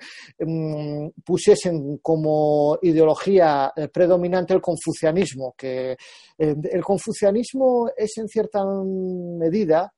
pusiesen 1.25 1.99
como 2.03 2.79
ideología 2.83 3.73
eh, 3.75 3.89
predominante 3.89 4.53
el 4.53 4.61
confucianismo, 4.61 5.55
que 5.57 5.97
el 6.37 6.85
confucianismo 6.85 7.91
es 7.97 8.19
en 8.19 8.29
cierta 8.29 8.63
medida 8.65 9.91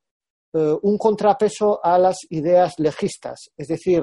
un 0.53 0.97
contrapeso 0.99 1.81
a 1.83 1.99
las 1.99 2.19
ideas 2.31 2.75
legistas, 2.79 3.51
es 3.57 3.67
decir, 3.67 4.03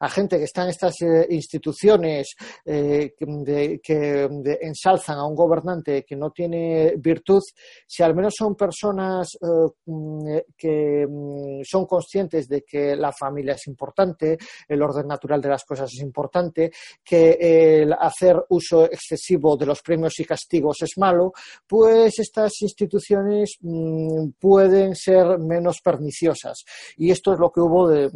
a 0.00 0.08
gente 0.08 0.38
que 0.38 0.44
está 0.44 0.62
en 0.64 0.70
estas 0.70 0.94
eh, 1.02 1.26
instituciones 1.30 2.34
eh, 2.64 3.14
que, 3.16 4.56
ensalzan 4.60 5.18
a 5.18 5.26
un 5.26 5.34
gobernante 5.34 6.04
que 6.04 6.16
no 6.16 6.30
tiene 6.30 6.94
virtud, 6.96 7.42
si 7.86 8.02
al 8.02 8.14
menos 8.14 8.34
son 8.36 8.54
personas 8.54 9.28
eh, 9.34 9.46
mm, 9.86 10.36
que 10.56 11.06
mm, 11.08 11.62
son 11.64 11.86
conscientes 11.86 12.48
de 12.48 12.62
que 12.62 12.96
la 12.96 13.12
familia 13.12 13.54
es 13.54 13.66
importante, 13.66 14.38
el 14.68 14.82
orden 14.82 15.06
natural 15.06 15.40
de 15.40 15.48
las 15.48 15.64
cosas 15.64 15.90
es 15.92 16.00
importante, 16.00 16.70
que 17.04 17.82
el 17.82 17.92
hacer 17.92 18.44
uso 18.50 18.84
excesivo 18.84 19.56
de 19.56 19.66
los 19.66 19.82
premios 19.82 20.18
y 20.20 20.24
castigos 20.24 20.82
es 20.82 20.96
malo, 20.96 21.32
pues 21.66 22.18
estas 22.18 22.52
instituciones 22.62 23.56
mm, 23.60 24.30
pueden 24.38 24.94
ser 24.94 25.38
menos 25.38 25.80
perniciosas. 25.82 26.64
Y 26.96 27.10
esto 27.10 27.32
es 27.32 27.38
lo 27.38 27.50
que 27.50 27.60
hubo 27.60 27.88
de, 27.88 28.10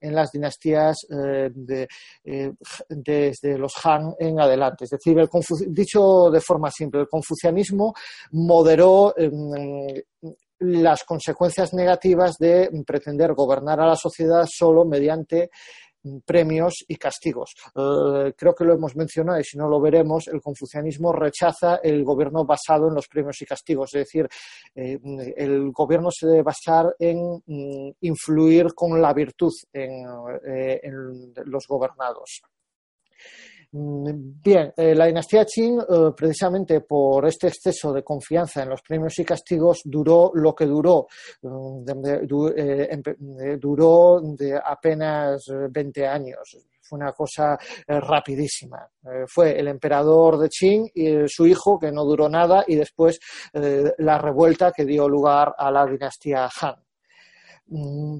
en 0.00 0.14
las 0.14 0.30
dinastías 0.30 0.96
eh, 1.10 1.50
eh, 2.24 2.52
desde 2.88 3.58
los 3.58 3.72
Han 3.84 4.14
en 4.18 4.40
adelante. 4.40 4.84
Es 4.84 4.90
decir, 4.90 5.16
dicho 5.68 6.30
de 6.30 6.40
forma 6.40 6.70
simple, 6.70 7.00
el 7.00 7.08
confucianismo 7.08 7.92
moderó 8.32 9.14
em, 9.16 10.02
las 10.60 11.04
consecuencias 11.04 11.72
negativas 11.72 12.36
de 12.38 12.68
pretender 12.86 13.32
gobernar 13.34 13.80
a 13.80 13.86
la 13.86 13.96
sociedad 13.96 14.46
solo 14.46 14.84
mediante 14.84 15.50
premios 16.24 16.84
y 16.88 16.96
castigos. 16.96 17.54
Eh, 17.74 18.32
creo 18.36 18.54
que 18.54 18.64
lo 18.64 18.74
hemos 18.74 18.96
mencionado 18.96 19.40
y 19.40 19.44
si 19.44 19.56
no 19.56 19.68
lo 19.68 19.80
veremos, 19.80 20.28
el 20.28 20.40
confucianismo 20.40 21.12
rechaza 21.12 21.76
el 21.82 22.04
gobierno 22.04 22.44
basado 22.44 22.88
en 22.88 22.94
los 22.94 23.08
premios 23.08 23.40
y 23.42 23.46
castigos, 23.46 23.94
es 23.94 24.00
decir, 24.00 24.28
eh, 24.74 24.98
el 25.36 25.70
gobierno 25.72 26.10
se 26.10 26.26
debe 26.26 26.42
basar 26.42 26.94
en 26.98 27.42
mm, 27.46 27.90
influir 28.00 28.74
con 28.74 29.00
la 29.00 29.12
virtud 29.12 29.52
en 29.72 30.04
eh, 30.46 30.80
los 31.44 31.66
gobernados. 31.66 32.42
Mm, 33.72 34.40
bien, 34.42 34.72
eh, 34.76 34.94
la 34.96 35.06
dinastía 35.06 35.44
Qing, 35.44 35.78
eh, 35.80 36.10
precisamente 36.16 36.80
por 36.80 37.26
este 37.26 37.46
exceso 37.48 37.92
de 37.92 38.02
confianza 38.02 38.62
en 38.64 38.70
los 38.70 38.82
premios 38.82 39.16
y 39.20 39.24
castigos, 39.24 39.82
duró 39.84 40.32
lo 40.34 40.54
que 40.54 40.66
duró. 40.66 41.06
Mm, 41.42 41.84
eh, 42.56 43.56
duró 43.60 44.20
de 44.36 44.60
apenas 44.62 45.44
20 45.70 46.06
años. 46.06 46.56
Fue 46.82 46.98
una 46.98 47.12
cosa 47.12 47.56
rapidísima. 47.86 48.88
fue 49.28 49.58
el 49.58 49.68
emperador 49.68 50.38
de 50.38 50.48
Qing 50.48 50.90
y 50.92 51.28
su 51.28 51.46
hijo, 51.46 51.78
que 51.78 51.92
no 51.92 52.04
duró 52.04 52.28
nada, 52.28 52.64
y 52.66 52.74
después 52.74 53.20
la 53.52 54.18
revuelta 54.18 54.72
que 54.72 54.84
dio 54.84 55.08
lugar 55.08 55.54
a 55.56 55.70
la 55.70 55.86
dinastía 55.86 56.48
Han. 56.60 56.76
Mm, 57.68 58.18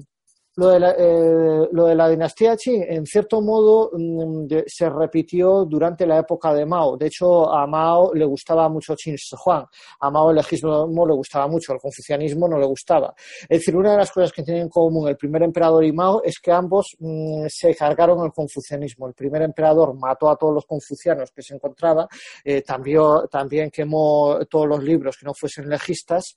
lo 0.55 0.67
de, 0.67 0.79
la, 0.79 0.95
eh, 0.97 1.69
lo 1.71 1.85
de 1.85 1.95
la 1.95 2.09
dinastía 2.09 2.57
Qing, 2.57 2.83
en 2.87 3.05
cierto 3.05 3.41
modo, 3.41 3.89
mm, 3.93 4.47
se 4.67 4.89
repitió 4.89 5.63
durante 5.65 6.05
la 6.05 6.19
época 6.19 6.53
de 6.53 6.65
Mao. 6.65 6.97
De 6.97 7.07
hecho, 7.07 7.49
a 7.51 7.65
Mao 7.65 8.13
le 8.13 8.25
gustaba 8.25 8.67
mucho 8.67 8.95
Qin 8.95 9.15
Shi 9.15 9.35
Huang. 9.45 9.65
A 10.01 10.09
Mao 10.11 10.31
el 10.31 10.35
legismo 10.37 11.05
le 11.07 11.13
gustaba 11.13 11.47
mucho, 11.47 11.73
el 11.73 11.79
confucianismo 11.79 12.49
no 12.49 12.57
le 12.57 12.65
gustaba. 12.65 13.13
Es 13.43 13.59
decir, 13.59 13.75
una 13.75 13.91
de 13.91 13.97
las 13.97 14.11
cosas 14.11 14.33
que 14.33 14.43
tienen 14.43 14.63
en 14.63 14.69
común 14.69 15.07
el 15.07 15.15
primer 15.15 15.43
emperador 15.43 15.85
y 15.85 15.93
Mao 15.93 16.21
es 16.23 16.39
que 16.39 16.51
ambos 16.51 16.97
mm, 16.99 17.45
se 17.47 17.73
cargaron 17.73 18.23
el 18.25 18.33
confucianismo. 18.33 19.07
El 19.07 19.13
primer 19.13 19.43
emperador 19.43 19.93
mató 19.97 20.29
a 20.29 20.35
todos 20.35 20.53
los 20.53 20.65
confucianos 20.65 21.31
que 21.31 21.41
se 21.41 21.55
encontraba, 21.55 22.07
eh, 22.43 22.61
también, 22.61 23.01
también 23.31 23.71
quemó 23.71 24.39
todos 24.49 24.67
los 24.67 24.83
libros 24.83 25.15
que 25.17 25.25
no 25.25 25.33
fuesen 25.33 25.69
legistas 25.69 26.35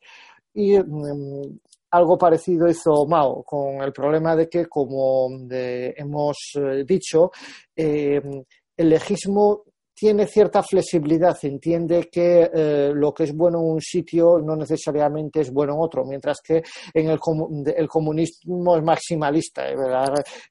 y 0.55 0.79
mm, 0.79 1.59
algo 1.95 2.19
parecido 2.19 2.69
hizo 2.69 3.07
Mao, 3.07 3.45
con 3.45 3.81
el 3.81 3.93
problema 3.93 4.35
de 4.35 4.49
que, 4.49 4.67
como 4.67 5.29
hemos 5.49 6.37
eh, 6.57 6.85
dicho, 6.85 7.31
eh, 7.77 8.21
el 8.77 8.89
legismo 8.89 9.63
tiene 9.97 10.27
cierta 10.27 10.61
flexibilidad, 10.61 11.37
entiende 11.43 12.09
que 12.11 12.51
eh, 12.53 12.91
lo 12.93 13.15
que 13.15 13.25
es 13.25 13.33
bueno 13.33 13.61
en 13.61 13.75
un 13.75 13.81
sitio 13.81 14.41
no 14.41 14.57
necesariamente 14.57 15.43
es 15.43 15.53
bueno 15.53 15.75
en 15.75 15.81
otro, 15.83 16.05
mientras 16.05 16.39
que 16.43 16.65
en 16.93 17.11
el, 17.11 17.19
comunismo 17.89 18.77
es 18.77 18.83
maximalista. 18.83 19.63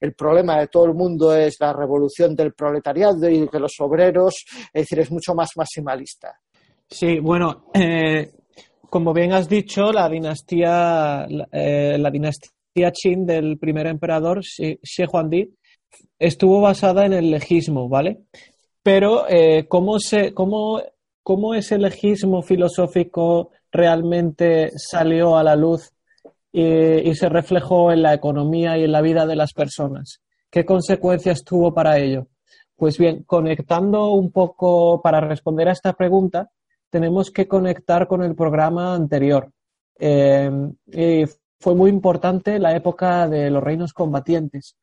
El 0.00 0.14
problema 0.14 0.60
de 0.60 0.68
todo 0.68 0.86
el 0.86 0.94
mundo 0.94 1.36
es 1.36 1.56
la 1.60 1.74
revolución 1.74 2.34
del 2.34 2.54
proletariado 2.54 3.28
y 3.28 3.46
de 3.46 3.60
los 3.60 3.74
obreros, 3.80 4.46
es 4.72 4.82
decir, 4.82 5.00
es 5.00 5.10
mucho 5.10 5.34
más 5.34 5.50
maximalista. 5.56 6.40
Sí, 6.88 7.18
bueno, 7.20 7.66
como 8.94 9.12
bien 9.12 9.32
has 9.32 9.48
dicho, 9.48 9.90
la 9.90 10.08
dinastía, 10.08 11.26
la, 11.28 11.48
eh, 11.50 11.98
dinastía 12.12 12.92
Qin 12.92 13.26
del 13.26 13.58
primer 13.58 13.88
emperador, 13.88 14.40
Shi 14.42 15.04
Huangdi, 15.12 15.52
estuvo 16.16 16.60
basada 16.60 17.04
en 17.04 17.12
el 17.12 17.28
legismo, 17.28 17.88
¿vale? 17.88 18.20
Pero 18.84 19.28
eh, 19.28 19.66
¿cómo, 19.66 19.98
se, 19.98 20.32
cómo, 20.32 20.80
¿cómo 21.24 21.56
ese 21.56 21.76
legismo 21.76 22.40
filosófico 22.42 23.50
realmente 23.72 24.70
salió 24.76 25.36
a 25.36 25.42
la 25.42 25.56
luz 25.56 25.90
y, 26.52 27.12
se 27.16 27.28
reflejó 27.28 27.90
en 27.90 28.00
la 28.00 28.14
economía 28.14 28.78
y 28.78 28.84
en 28.84 28.92
la 28.92 29.02
vida 29.02 29.26
de 29.26 29.34
las 29.34 29.54
personas? 29.54 30.20
¿Qué 30.48 30.64
consecuencias 30.64 31.42
tuvo 31.42 31.74
para 31.74 31.98
ello? 31.98 32.28
Pues 32.76 32.96
bien, 32.96 33.24
conectando 33.24 34.12
un 34.12 34.30
poco 34.30 35.02
para 35.02 35.20
responder 35.20 35.68
a 35.68 35.72
esta 35.72 35.94
pregunta, 35.94 36.48
tenemos 36.94 37.32
que 37.32 37.48
conectar 37.48 38.06
con 38.06 38.22
el 38.22 38.36
programa 38.36 38.94
anterior. 38.94 39.50
Y 39.98 41.24
fue 41.58 41.74
muy 41.74 41.90
importante 41.90 42.60
la 42.60 42.76
época 42.76 43.26
de 43.26 43.50
los 43.50 43.64
reinos 43.64 43.92
combatientes, 43.92 44.76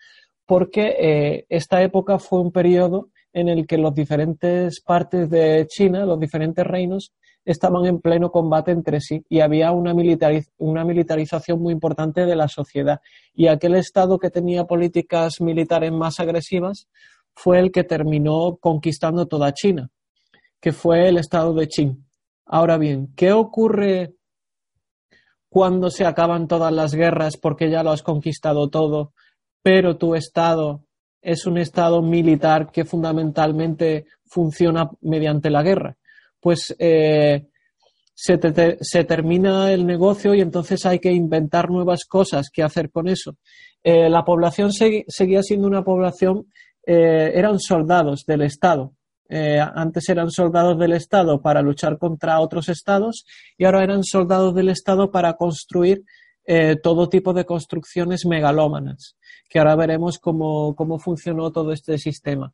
porque 0.46 0.96
eh, 1.00 1.46
esta 1.48 1.82
época 1.82 2.20
fue 2.20 2.42
un 2.42 2.52
periodo 2.52 3.12
en 3.32 3.48
el 3.48 3.66
que 3.66 3.78
las 3.78 3.96
diferentes 3.96 4.82
partes 4.82 5.30
de 5.30 5.66
China, 5.70 6.06
los 6.06 6.20
diferentes 6.20 6.68
reinos, 6.68 7.14
estaban 7.46 7.86
en 7.86 8.02
pleno 8.02 8.30
combate 8.30 8.72
entre 8.72 9.00
sí 9.00 9.24
y 9.30 9.40
había 9.40 9.72
una 9.72 9.94
militarización 9.94 11.62
muy 11.62 11.72
importante 11.72 12.26
de 12.26 12.36
la 12.36 12.50
sociedad. 12.50 13.00
Y 13.34 13.48
aquel 13.48 13.76
Estado 13.76 14.20
que 14.20 14.30
tenía 14.30 14.66
políticas 14.66 15.40
militares 15.40 15.94
más 15.94 16.20
agresivas 16.20 16.90
fue 17.34 17.60
el 17.60 17.72
que 17.72 17.86
terminó 17.86 18.58
conquistando 18.60 19.28
toda 19.28 19.54
China 19.54 19.90
que 20.62 20.72
fue 20.72 21.10
el 21.10 21.18
estado 21.18 21.54
de 21.54 21.68
Qin. 21.68 22.06
Ahora 22.46 22.78
bien, 22.78 23.14
¿qué 23.16 23.32
ocurre 23.34 24.14
cuando 25.50 25.90
se 25.90 26.06
acaban 26.06 26.48
todas 26.48 26.72
las 26.72 26.94
guerras 26.94 27.36
porque 27.36 27.70
ya 27.70 27.84
lo 27.84 27.92
has 27.92 28.04
conquistado 28.04 28.70
todo, 28.70 29.14
pero 29.64 29.98
tu 29.98 30.16
estado 30.16 30.86
es 31.22 31.46
un 31.46 31.58
estado 31.58 32.02
militar 32.02 32.72
que 32.72 32.86
fundamentalmente 32.86 34.06
funciona 34.26 34.90
mediante 35.02 35.50
la 35.50 35.64
guerra? 35.64 35.98
Pues 36.40 36.76
eh, 36.80 37.48
se, 38.14 39.04
termina 39.04 39.72
el 39.72 39.86
negocio 39.86 40.36
y 40.36 40.42
entonces 40.42 40.86
hay 40.86 41.00
que 41.00 41.12
inventar 41.12 41.70
nuevas 41.70 42.06
cosas 42.06 42.50
que 42.52 42.62
hacer 42.62 42.92
con 42.92 43.08
eso. 43.08 43.38
Eh, 43.84 44.10
la 44.10 44.24
población 44.24 44.72
seguía 44.72 45.42
siendo 45.42 45.68
una 45.68 45.84
población, 45.84 46.46
eh, 46.86 47.32
eran 47.34 47.60
soldados 47.60 48.26
del 48.26 48.44
Estado, 48.44 48.94
eh, 49.34 49.62
antes 49.62 50.10
eran 50.10 50.30
soldados 50.30 50.78
del 50.78 50.92
Estado 50.92 51.42
para 51.42 51.62
luchar 51.62 51.98
contra 51.98 52.42
otros 52.42 52.68
estados 52.68 53.26
y 53.58 53.64
ahora 53.64 53.82
eran 53.82 54.04
soldados 54.04 54.54
del 54.54 54.68
Estado 54.68 55.10
para 55.10 55.38
construir 55.38 56.04
eh, 56.46 56.76
todo 56.76 57.08
tipo 57.08 57.32
de 57.32 57.46
construcciones 57.46 58.26
megalómanas, 58.26 59.16
que 59.50 59.60
ahora 59.60 59.78
veremos 59.78 60.20
cómo, 60.20 60.76
cómo 60.76 61.00
funcionó 61.00 61.50
todo 61.50 61.72
este 61.72 61.98
sistema. 61.98 62.52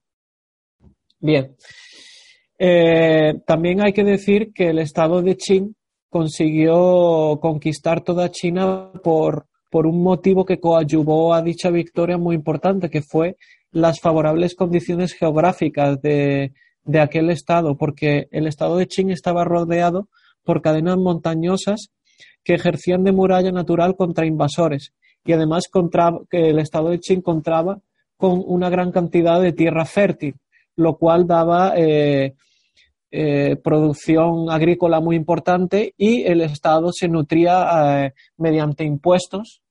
Bien. 1.19 1.55
Eh, 2.59 3.33
también 3.47 3.81
hay 3.81 3.91
que 3.91 4.03
decir 4.03 4.53
que 4.53 4.69
el 4.69 4.77
Estado 4.77 5.23
de 5.23 5.35
Qin 5.35 5.75
consiguió 6.09 7.39
conquistar 7.41 8.01
toda 8.01 8.29
China 8.29 8.91
por, 9.03 9.47
por 9.71 9.87
un 9.87 10.03
motivo 10.03 10.45
que 10.45 10.59
coadyuvó 10.59 11.33
a 11.33 11.41
dicha 11.41 11.71
victoria 11.71 12.19
muy 12.19 12.35
importante, 12.35 12.91
que 12.91 13.01
fue 13.01 13.35
las 13.71 13.99
favorables 13.99 14.53
condiciones 14.53 15.13
geográficas 15.13 15.99
de, 16.01 16.53
de 16.87 16.99
aquel 16.99 17.29
estado, 17.29 17.77
porque 17.77 18.27
el 18.31 18.47
estado 18.47 18.77
de 18.77 18.87
Qing 18.87 19.11
estaba 19.11 19.43
rodeado 19.43 20.07
por 20.43 20.61
cadenas 20.61 20.97
montañosas 20.97 21.91
que 22.43 22.55
ejercían 22.55 23.03
de 23.03 23.11
muralla 23.11 23.51
natural 23.51 23.95
contra 23.95 24.25
invasores 24.25 24.93
y 25.25 25.33
además 25.33 25.65
que 26.29 26.49
el 26.49 26.59
estado 26.59 26.89
de 26.89 26.99
Qing 26.99 27.21
contaba 27.21 27.79
con 28.15 28.41
una 28.45 28.69
gran 28.69 28.91
cantidad 28.91 29.39
de 29.41 29.51
tierra 29.51 29.85
fértil, 29.85 30.35
lo 30.75 30.97
cual 30.97 31.27
daba 31.27 31.73
eh, 31.75 32.33
eh, 33.11 33.55
producción 33.63 34.49
agrícola 34.49 34.99
muy 34.99 35.15
importante 35.15 35.93
y 35.97 36.23
el 36.23 36.41
Estado 36.41 36.91
se 36.91 37.07
nutría 37.07 38.05
eh, 38.05 38.13
mediante 38.37 38.83
impuestos 38.83 39.61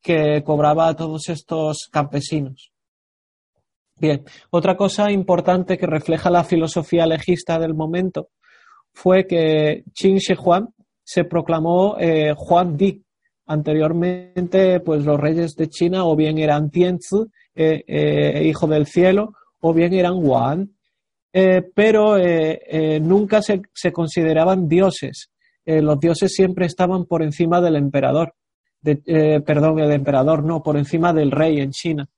que 0.00 0.42
cobraba 0.44 0.88
a 0.88 0.96
todos 0.96 1.28
estos 1.28 1.88
campesinos. 1.90 2.69
Bien, 4.00 4.24
otra 4.48 4.78
cosa 4.78 5.12
importante 5.12 5.76
que 5.76 5.86
refleja 5.86 6.30
la 6.30 6.42
filosofía 6.42 7.04
legista 7.04 7.58
del 7.58 7.74
momento 7.74 8.30
fue 8.94 9.26
que 9.26 9.84
Qin 9.92 10.16
Shi 10.16 10.34
Huang 10.34 10.68
se 11.04 11.24
proclamó 11.24 11.98
eh, 12.00 12.34
Di. 12.72 13.04
Anteriormente, 13.44 14.80
pues 14.80 15.04
los 15.04 15.20
reyes 15.20 15.54
de 15.54 15.68
China 15.68 16.06
o 16.06 16.16
bien 16.16 16.38
eran 16.38 16.70
Tianzi, 16.70 17.26
eh, 17.54 17.84
eh, 17.86 18.44
hijo 18.44 18.66
del 18.68 18.86
cielo, 18.86 19.34
o 19.60 19.74
bien 19.74 19.92
eran 19.92 20.14
Wan, 20.16 20.70
pero 21.74 22.16
nunca 23.00 23.42
se, 23.42 23.92
consideraban 23.92 24.66
dioses. 24.66 25.30
los 25.66 26.00
dioses 26.00 26.32
siempre 26.32 26.66
estaban 26.66 27.04
por 27.04 27.22
encima 27.22 27.60
del 27.60 27.76
emperador. 27.76 28.34
perdón, 28.82 29.80
el 29.80 29.92
emperador 29.92 30.42
no, 30.42 30.62
por 30.62 30.76
encima 30.76 31.12
del 31.12 31.30
rey 31.30 31.60
en 31.60 31.70
China 31.72 32.08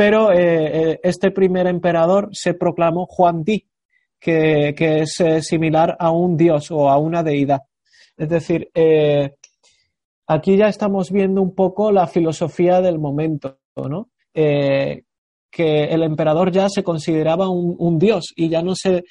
pero 0.00 0.32
eh, 0.32 0.38
eh, 0.92 1.00
este 1.02 1.30
primer 1.30 1.66
emperador 1.66 2.30
se 2.32 2.54
proclamó 2.54 3.04
Juan 3.04 3.44
Di, 3.44 3.66
que, 4.18 4.74
es 4.78 5.20
eh, 5.20 5.42
similar 5.42 5.94
a 5.98 6.10
un 6.10 6.38
dios 6.38 6.70
o 6.70 6.88
a 6.88 6.96
una 6.96 7.22
deidad. 7.22 7.64
Es 8.16 8.30
decir, 8.30 8.70
aquí 10.26 10.56
ya 10.56 10.68
estamos 10.68 11.10
viendo 11.10 11.42
un 11.42 11.54
poco 11.54 11.92
la 11.92 12.06
filosofía 12.06 12.80
del 12.80 12.98
momento, 12.98 13.58
¿no? 13.76 14.08
que 14.32 14.94
el 15.84 16.02
emperador 16.02 16.50
ya 16.50 16.70
se 16.70 16.82
consideraba 16.82 17.50
un, 17.50 17.98
dios 17.98 18.32
y 18.34 18.48
ya 18.48 18.62
no 18.62 18.74
se. 18.74 19.04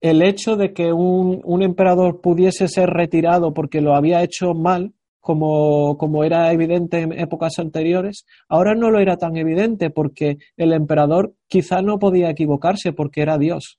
El 0.00 0.22
hecho 0.22 0.56
de 0.56 0.72
que 0.72 0.90
un, 0.90 1.42
un 1.44 1.62
emperador 1.62 2.22
pudiese 2.22 2.66
ser 2.66 2.88
retirado 2.88 3.52
porque 3.52 3.82
lo 3.82 3.94
había 3.94 4.22
hecho 4.22 4.54
mal, 4.54 4.94
como, 5.20 5.96
como 5.98 6.24
era 6.24 6.52
evidente 6.52 7.00
en 7.00 7.12
épocas 7.12 7.58
anteriores, 7.58 8.24
ahora 8.48 8.74
no 8.74 8.90
lo 8.90 8.98
era 8.98 9.16
tan 9.16 9.36
evidente 9.36 9.90
porque 9.90 10.38
el 10.56 10.72
emperador 10.72 11.34
quizá 11.46 11.82
no 11.82 11.98
podía 11.98 12.30
equivocarse 12.30 12.92
porque 12.92 13.22
era 13.22 13.38
Dios. 13.38 13.78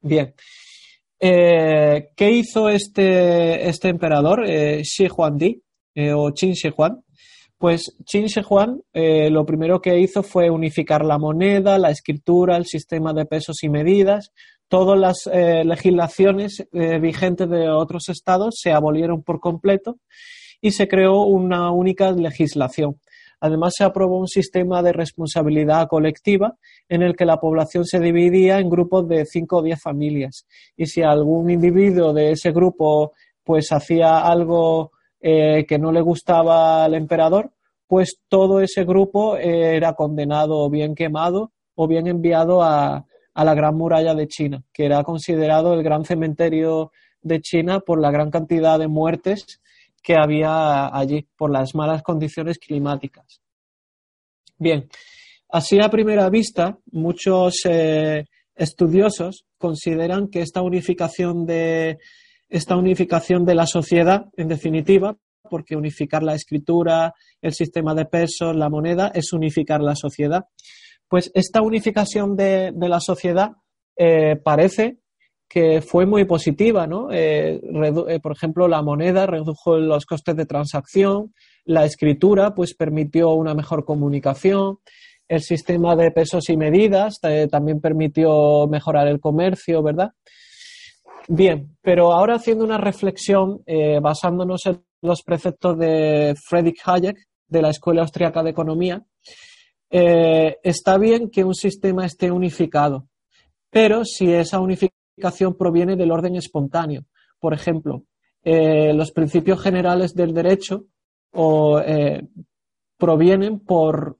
Bien. 0.00 0.34
Eh, 1.24 2.10
¿Qué 2.16 2.30
hizo 2.32 2.68
este, 2.68 3.68
este 3.68 3.88
emperador, 3.88 4.44
eh, 4.44 4.82
Shi 4.82 5.06
Huangdi, 5.06 5.62
eh, 5.94 6.12
o 6.12 6.32
Qin 6.32 6.52
Shi 6.52 6.70
Huang? 6.76 7.00
Pues 7.56 7.96
Qin 8.04 8.26
Shi 8.26 8.40
Huang 8.40 8.80
lo 8.92 9.46
primero 9.46 9.80
que 9.80 10.00
hizo 10.00 10.24
fue 10.24 10.50
unificar 10.50 11.04
la 11.04 11.18
moneda, 11.18 11.78
la 11.78 11.90
escritura, 11.90 12.56
el 12.56 12.66
sistema 12.66 13.12
de 13.12 13.24
pesos 13.24 13.62
y 13.62 13.68
medidas, 13.68 14.32
todas 14.72 14.98
las 14.98 15.28
eh, 15.30 15.64
legislaciones 15.66 16.66
eh, 16.72 16.98
vigentes 16.98 17.46
de 17.50 17.68
otros 17.68 18.08
estados 18.08 18.54
se 18.58 18.72
abolieron 18.72 19.22
por 19.22 19.38
completo 19.38 19.98
y 20.62 20.70
se 20.70 20.88
creó 20.88 21.24
una 21.24 21.70
única 21.70 22.10
legislación. 22.12 22.96
Además, 23.38 23.74
se 23.76 23.84
aprobó 23.84 24.18
un 24.18 24.28
sistema 24.28 24.82
de 24.82 24.94
responsabilidad 24.94 25.88
colectiva 25.88 26.56
en 26.88 27.02
el 27.02 27.14
que 27.14 27.26
la 27.26 27.36
población 27.36 27.84
se 27.84 28.00
dividía 28.00 28.60
en 28.60 28.70
grupos 28.70 29.06
de 29.08 29.26
cinco 29.26 29.58
o 29.58 29.62
diez 29.62 29.78
familias. 29.78 30.46
Y 30.74 30.86
si 30.86 31.02
algún 31.02 31.50
individuo 31.50 32.14
de 32.14 32.30
ese 32.30 32.50
grupo 32.50 33.12
pues 33.44 33.72
hacía 33.72 34.20
algo 34.20 34.92
eh, 35.20 35.66
que 35.68 35.78
no 35.78 35.92
le 35.92 36.00
gustaba 36.00 36.82
al 36.84 36.94
emperador, 36.94 37.52
pues 37.86 38.20
todo 38.26 38.62
ese 38.62 38.84
grupo 38.84 39.36
era 39.36 39.92
condenado 39.92 40.60
o 40.60 40.70
bien 40.70 40.94
quemado 40.94 41.52
o 41.74 41.86
bien 41.86 42.06
enviado 42.06 42.62
a, 42.62 43.04
a 43.34 43.44
la 43.44 43.54
Gran 43.54 43.76
Muralla 43.76 44.14
de 44.14 44.28
China, 44.28 44.62
que 44.72 44.84
era 44.84 45.02
considerado 45.02 45.74
el 45.74 45.82
gran 45.82 46.04
cementerio 46.04 46.92
de 47.22 47.40
China 47.40 47.80
por 47.80 48.00
la 48.00 48.10
gran 48.10 48.30
cantidad 48.30 48.78
de 48.78 48.88
muertes 48.88 49.60
que 50.02 50.16
había 50.16 50.94
allí, 50.94 51.26
por 51.36 51.50
las 51.50 51.74
malas 51.74 52.02
condiciones 52.02 52.58
climáticas. 52.58 53.40
Bien, 54.58 54.88
así 55.48 55.78
a 55.80 55.88
primera 55.88 56.28
vista, 56.28 56.78
muchos 56.90 57.60
eh, 57.64 58.24
estudiosos 58.54 59.44
consideran 59.58 60.28
que 60.28 60.40
esta 60.40 60.60
unificación 60.60 61.46
de 61.46 61.98
esta 62.48 62.76
unificación 62.76 63.46
de 63.46 63.54
la 63.54 63.66
sociedad, 63.66 64.26
en 64.36 64.48
definitiva, 64.48 65.16
porque 65.48 65.74
unificar 65.74 66.22
la 66.22 66.34
escritura, 66.34 67.14
el 67.40 67.54
sistema 67.54 67.94
de 67.94 68.04
pesos, 68.04 68.54
la 68.54 68.68
moneda, 68.68 69.10
es 69.14 69.32
unificar 69.32 69.80
la 69.80 69.94
sociedad 69.96 70.44
pues 71.12 71.30
esta 71.34 71.60
unificación 71.60 72.36
de, 72.36 72.72
la 72.74 72.98
sociedad 72.98 73.50
eh, 73.98 74.36
parece 74.42 74.96
que 75.46 75.82
fue 75.82 76.06
muy 76.06 76.24
positiva, 76.24 76.86
¿no? 76.86 77.12
Eh, 77.12 77.60
eh, 78.08 78.18
por 78.18 78.32
ejemplo, 78.32 78.66
la 78.66 78.80
moneda 78.80 79.26
redujo 79.26 79.76
los 79.76 80.06
costes 80.06 80.34
de 80.36 80.46
transacción, 80.46 81.34
la 81.66 81.84
escritura, 81.84 82.54
pues 82.54 82.74
permitió 82.74 83.28
una 83.32 83.52
mejor 83.52 83.84
comunicación, 83.84 84.78
el 85.28 85.42
sistema 85.42 85.96
de 85.96 86.12
pesos 86.12 86.48
y 86.48 86.56
medidas 86.56 87.20
también 87.50 87.82
permitió 87.82 88.66
mejorar 88.66 89.06
el 89.06 89.20
comercio, 89.20 89.82
¿verdad? 89.82 90.12
Bien, 91.28 91.76
pero 91.82 92.14
ahora 92.14 92.36
haciendo 92.36 92.64
una 92.64 92.78
reflexión 92.78 93.62
basándonos 94.00 94.64
en 94.64 94.82
los 95.02 95.22
preceptos 95.22 95.78
de 95.78 96.34
Friedrich 96.42 96.80
Hayek 96.86 97.18
de 97.48 97.60
la 97.60 97.68
Escuela 97.68 98.00
Austriaca 98.00 98.42
de 98.42 98.48
Economía, 98.48 99.04
Eh, 99.94 100.56
está 100.62 100.96
bien 100.96 101.28
que 101.28 101.44
un 101.44 101.54
sistema 101.54 102.06
esté 102.06 102.30
unificado, 102.32 103.08
pero 103.68 104.06
si 104.06 104.32
esa 104.32 104.58
unificación 104.58 105.54
proviene 105.54 105.96
del 105.96 106.10
orden 106.10 106.34
espontáneo. 106.34 107.04
Por 107.38 107.52
ejemplo, 107.52 108.04
eh, 108.42 108.94
los 108.94 109.12
principios 109.12 109.60
generales 109.60 110.14
del 110.14 110.32
derecho 110.32 110.86
o, 111.34 111.78
eh, 111.80 112.26
provienen, 112.96 113.60
por, 113.60 114.16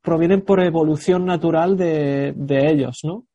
provienen 0.00 0.42
por 0.42 0.60
evolución 0.60 1.24
natural 1.24 1.76
de, 1.76 2.32
ellos, 2.48 3.00
¿no? 3.02 3.26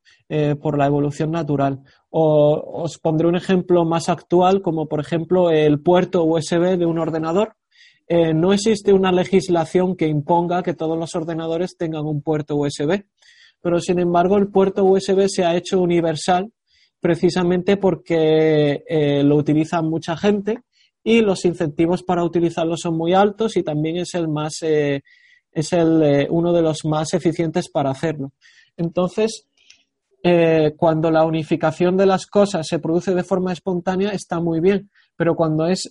por 0.62 0.78
la 0.78 0.86
evolución 0.86 1.30
natural. 1.30 1.82
O 2.10 2.84
os 2.84 3.00
pondré 3.00 3.28
un 3.28 3.36
ejemplo 3.36 3.84
más 3.84 4.08
actual, 4.08 4.62
como 4.62 4.88
por 4.88 5.02
ejemplo 5.02 5.50
el 5.50 5.82
puerto 5.82 6.24
USB 6.24 6.78
de 6.78 6.86
un 6.86 7.00
ordenador 7.00 7.56
eh, 8.14 8.34
no 8.34 8.52
existe 8.52 8.92
una 8.92 9.10
legislación 9.14 9.96
que 9.96 10.06
imponga 10.06 10.64
que 10.64 10.74
todos 10.74 11.00
los 11.00 11.16
ordenadores 11.16 11.78
tengan 11.78 12.04
un 12.04 12.22
puerto 12.22 12.58
USB, 12.58 13.06
pero 13.62 13.80
sin 13.80 14.00
embargo 14.00 14.36
el 14.36 14.50
puerto 14.50 14.84
USB 14.84 15.30
se 15.30 15.46
ha 15.46 15.56
hecho 15.56 15.80
universal 15.80 16.52
precisamente 17.00 17.78
porque 17.78 18.84
eh, 18.86 19.24
lo 19.24 19.38
utiliza 19.38 19.82
mucha 19.82 20.18
gente 20.18 20.60
y 21.02 21.22
los 21.22 21.46
incentivos 21.46 22.04
para 22.04 22.26
utilizarlo 22.26 22.76
son 22.76 22.98
muy 22.98 23.14
altos 23.14 23.56
y 23.56 23.64
también 23.64 23.96
es 23.96 24.14
el 24.14 24.28
más 24.28 24.58
eh, 24.62 25.04
es 25.54 25.72
el, 25.72 26.28
uno 26.32 26.52
de 26.52 26.64
los 26.64 26.84
más 26.84 27.14
eficientes 27.14 27.70
para 27.70 27.92
hacerlo. 27.92 28.34
Entonces, 28.76 29.48
cuando 30.78 31.12
la 31.12 31.26
unificación 31.26 31.96
de 31.98 32.06
las 32.06 32.26
cosas 32.26 32.68
se 32.68 32.80
produce 32.80 33.16
de 33.16 33.24
forma 33.24 33.54
espontánea 33.54 34.12
está 34.12 34.42
muy 34.42 34.60
bien, 34.60 34.90
pero 35.16 35.36
cuando 35.36 35.66
es 35.66 35.90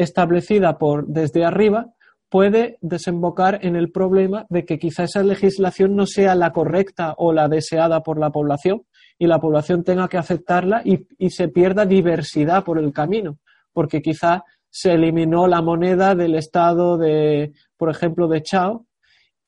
establecida 0.00 0.78
por 0.78 1.06
desde 1.06 1.44
arriba 1.44 1.92
puede 2.30 2.78
desembocar 2.80 3.58
en 3.62 3.76
el 3.76 3.90
problema 3.90 4.46
de 4.48 4.64
que 4.64 4.78
quizá 4.78 5.04
esa 5.04 5.22
legislación 5.22 5.96
no 5.96 6.06
sea 6.06 6.34
la 6.34 6.52
correcta 6.52 7.14
o 7.18 7.32
la 7.32 7.48
deseada 7.48 8.02
por 8.02 8.18
la 8.18 8.30
población 8.30 8.82
y 9.18 9.26
la 9.26 9.40
población 9.40 9.84
tenga 9.84 10.08
que 10.08 10.16
aceptarla 10.16 10.82
y, 10.84 11.06
se 11.30 11.48
pierda 11.48 11.84
diversidad 11.84 12.64
por 12.64 12.78
el 12.78 12.92
camino, 12.92 13.38
porque 13.72 14.00
quizá 14.00 14.44
se 14.70 14.92
eliminó 14.92 15.46
la 15.46 15.60
moneda 15.60 16.14
del 16.14 16.36
estado 16.36 16.96
de, 16.96 17.52
por 17.76 17.90
ejemplo, 17.90 18.28
de 18.28 18.42
Chao 18.42 18.86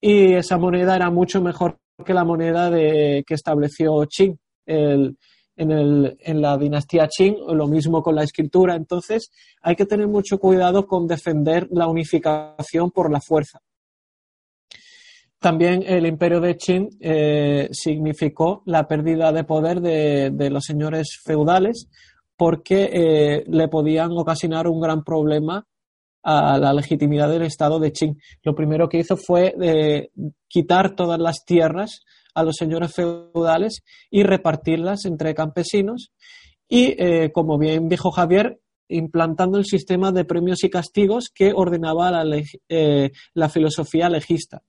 y 0.01 0.35
esa 0.35 0.59
moneda 0.59 0.97
era 0.97 1.11
mucho 1.11 1.41
mejor 1.41 1.79
que 2.05 2.13
la 2.13 2.25
moneda 2.25 2.69
de, 2.69 3.23
que 3.27 3.35
estableció 3.35 4.05
Qing, 4.09 4.37
el, 4.67 5.17
en, 5.57 5.71
el, 5.71 6.17
en 6.21 6.41
la 6.41 6.57
dinastía 6.57 7.09
Qing, 7.09 7.37
lo 7.55 7.67
mismo 7.67 8.03
con 8.03 8.15
la 8.15 8.25
escritura. 8.25 8.75
Entonces, 8.75 9.31
hay 9.63 9.77
que 9.77 9.87
tener 9.87 10.09
mucho 10.09 10.39
cuidado 10.39 10.87
con 10.87 11.07
defender 11.07 11.69
la 11.71 11.87
unificación 11.87 12.91
por 12.91 13.11
la 13.11 13.21
fuerza. 13.21 13.61
También 15.39 15.83
el 15.85 16.07
imperio 16.07 16.41
de 16.41 16.57
Qing 16.57 16.89
eh, 17.01 17.69
significó 17.73 18.63
la 18.65 18.87
pérdida 18.87 19.33
de 19.33 19.43
poder 19.43 19.81
de, 19.81 20.51
los 20.51 20.65
señores 20.65 21.19
feudales 21.25 21.89
porque 22.37 22.91
eh, 22.93 23.45
le 23.49 23.67
podían 23.67 24.13
ocasionar 24.13 24.69
un 24.69 24.81
gran 24.81 25.03
problema 25.03 25.67
a 26.23 26.59
la 26.59 26.73
legitimidad 26.73 27.29
del 27.29 27.43
Estado 27.43 27.79
de 27.79 27.93
Qing. 27.93 28.19
Lo 28.43 28.55
primero 28.55 28.89
que 28.89 28.99
hizo 28.99 29.17
fue 29.17 29.55
eh, 29.61 30.11
quitar 30.49 30.95
todas 30.95 31.19
las 31.19 31.45
tierras 31.45 32.05
a 32.35 32.43
los 32.43 32.57
señores 32.57 32.95
feudales 32.95 33.83
y 34.11 34.23
repartirlas 34.23 35.05
entre 35.05 35.35
campesinos 35.35 36.13
y, 36.69 36.95
eh, 36.99 37.31
como 37.33 37.59
bien 37.59 37.89
dijo 37.89 38.11
Javier, 38.11 38.59
implantando 38.89 39.59
el 39.59 39.65
sistema 39.65 40.13
de 40.13 40.25
premios 40.25 40.65
y 40.65 40.71
castigos 40.71 41.31
que 41.35 41.53
ordenaba 41.55 42.11
la, 42.11 42.43
eh, 42.69 43.11
filosofía 43.51 44.09
legista. 44.09 44.63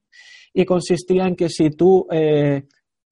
Y 0.53 0.65
consistía 0.65 1.27
en 1.27 1.35
que 1.35 1.49
si 1.49 1.69
tú 1.71 2.05
eh, 2.11 2.63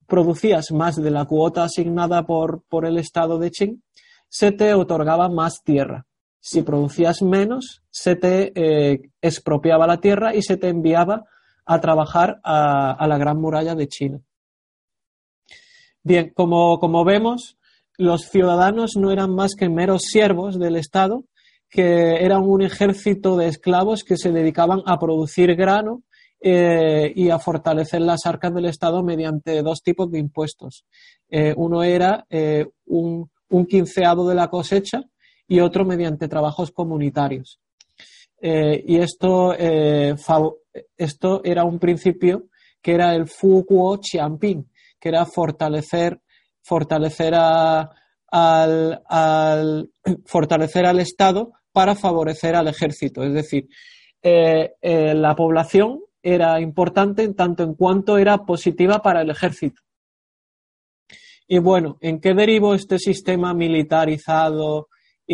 producías 0.08 0.72
más 0.72 1.02
de 1.02 1.10
la 1.10 1.26
cuota 1.26 1.64
asignada 1.64 2.26
por, 2.26 2.64
por 2.68 2.86
el 2.86 2.98
Estado 2.98 3.40
de 3.40 3.52
Qing, 3.52 3.82
se 4.30 4.52
te 4.52 4.74
otorgaba 4.74 5.30
más 5.30 5.64
tierra. 5.64 6.06
Si 6.42 6.64
producías 6.64 7.22
menos, 7.22 7.84
se 7.90 8.16
te 8.18 8.52
expropiaba 9.22 9.88
la 9.88 10.02
tierra 10.02 10.36
y 10.36 10.42
se 10.42 10.58
te 10.58 10.68
enviaba 10.68 11.24
a 11.66 11.80
trabajar 11.80 12.42
a 12.44 13.06
la 13.08 13.18
Gran 13.18 13.40
Muralla 13.40 13.76
de 13.76 13.88
China. 13.88 14.20
Bien, 16.04 16.32
como, 16.34 16.80
como 16.80 17.06
vemos, 17.06 17.58
los 17.98 18.24
ciudadanos 18.24 18.96
no 18.98 19.12
eran 19.12 19.36
más 19.36 19.54
que 19.54 19.70
meros 19.70 20.02
siervos 20.04 20.58
del 20.58 20.76
Estado, 20.76 21.26
que 21.70 22.26
eran 22.26 22.42
un 22.44 22.64
ejército 22.64 23.38
de 23.38 23.48
esclavos 23.48 24.04
que 24.04 24.18
se 24.18 24.32
dedicaban 24.32 24.82
a 24.86 24.98
producir 25.00 25.56
grano 25.56 26.02
eh, 26.42 27.14
y 27.16 27.30
a 27.30 27.38
fortalecer 27.38 28.02
las 28.02 28.26
arcas 28.26 28.54
del 28.54 28.66
Estado 28.66 29.04
mediante 29.04 29.62
dos 29.62 29.84
tipos 29.84 30.10
de 30.10 30.20
impuestos. 30.20 30.86
Eh, 31.30 31.54
uno 31.56 31.84
era 31.84 32.26
eh, 32.30 32.66
un, 32.86 33.30
un, 33.50 33.66
quinceado 33.68 34.28
de 34.28 34.36
la 34.36 34.50
cosecha 34.50 35.04
y 35.52 35.60
otro 35.60 35.84
mediante 35.84 36.30
trabajos 36.30 36.72
comunitarios. 36.72 37.60
y 38.42 38.98
esto, 38.98 39.54
esto 40.98 41.42
era 41.44 41.64
un 41.64 41.78
principio 41.78 42.46
que 42.82 42.94
era 42.94 43.14
el 43.14 43.28
Fu 43.28 43.64
Guo 43.64 44.00
que 44.00 45.10
era 45.10 45.26
fortalecer, 45.26 46.22
fortalecer, 46.64 47.34
al, 47.36 47.92
fortalecer 50.26 50.86
al 50.86 51.00
Estado 51.00 51.52
para 51.72 51.96
favorecer 51.96 52.56
al 52.56 52.68
ejército. 52.68 53.24
Es 53.24 53.34
decir, 53.34 53.68
eh, 54.22 54.74
eh, 54.82 55.14
la 55.14 55.36
población 55.36 56.00
era 56.24 56.62
importante 56.62 57.24
en 57.24 57.36
tanto 57.36 57.64
en 57.64 57.74
cuanto 57.74 58.18
era 58.18 58.46
positiva 58.46 59.02
para 59.02 59.22
el 59.22 59.32
ejército. 59.32 59.82
Y 61.48 61.60
bueno, 61.60 61.98
¿en 62.00 62.22
qué 62.22 62.34
derivó 62.34 62.74
este 62.74 63.00
sistema 63.00 63.54
militarizado, 63.54 64.88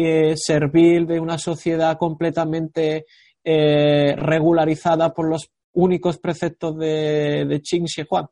eh, 0.06 0.34
servil 0.36 1.08
de 1.08 1.20
una 1.20 1.38
sociedad 1.38 1.98
completamente 1.98 3.06
regularizada 3.44 5.14
por 5.14 5.30
los 5.30 5.50
únicos 5.72 6.18
preceptos 6.18 6.78
de, 6.78 7.46
de 7.46 7.62
Qin 7.62 7.86
Shi 7.86 8.04
Huang? 8.10 8.28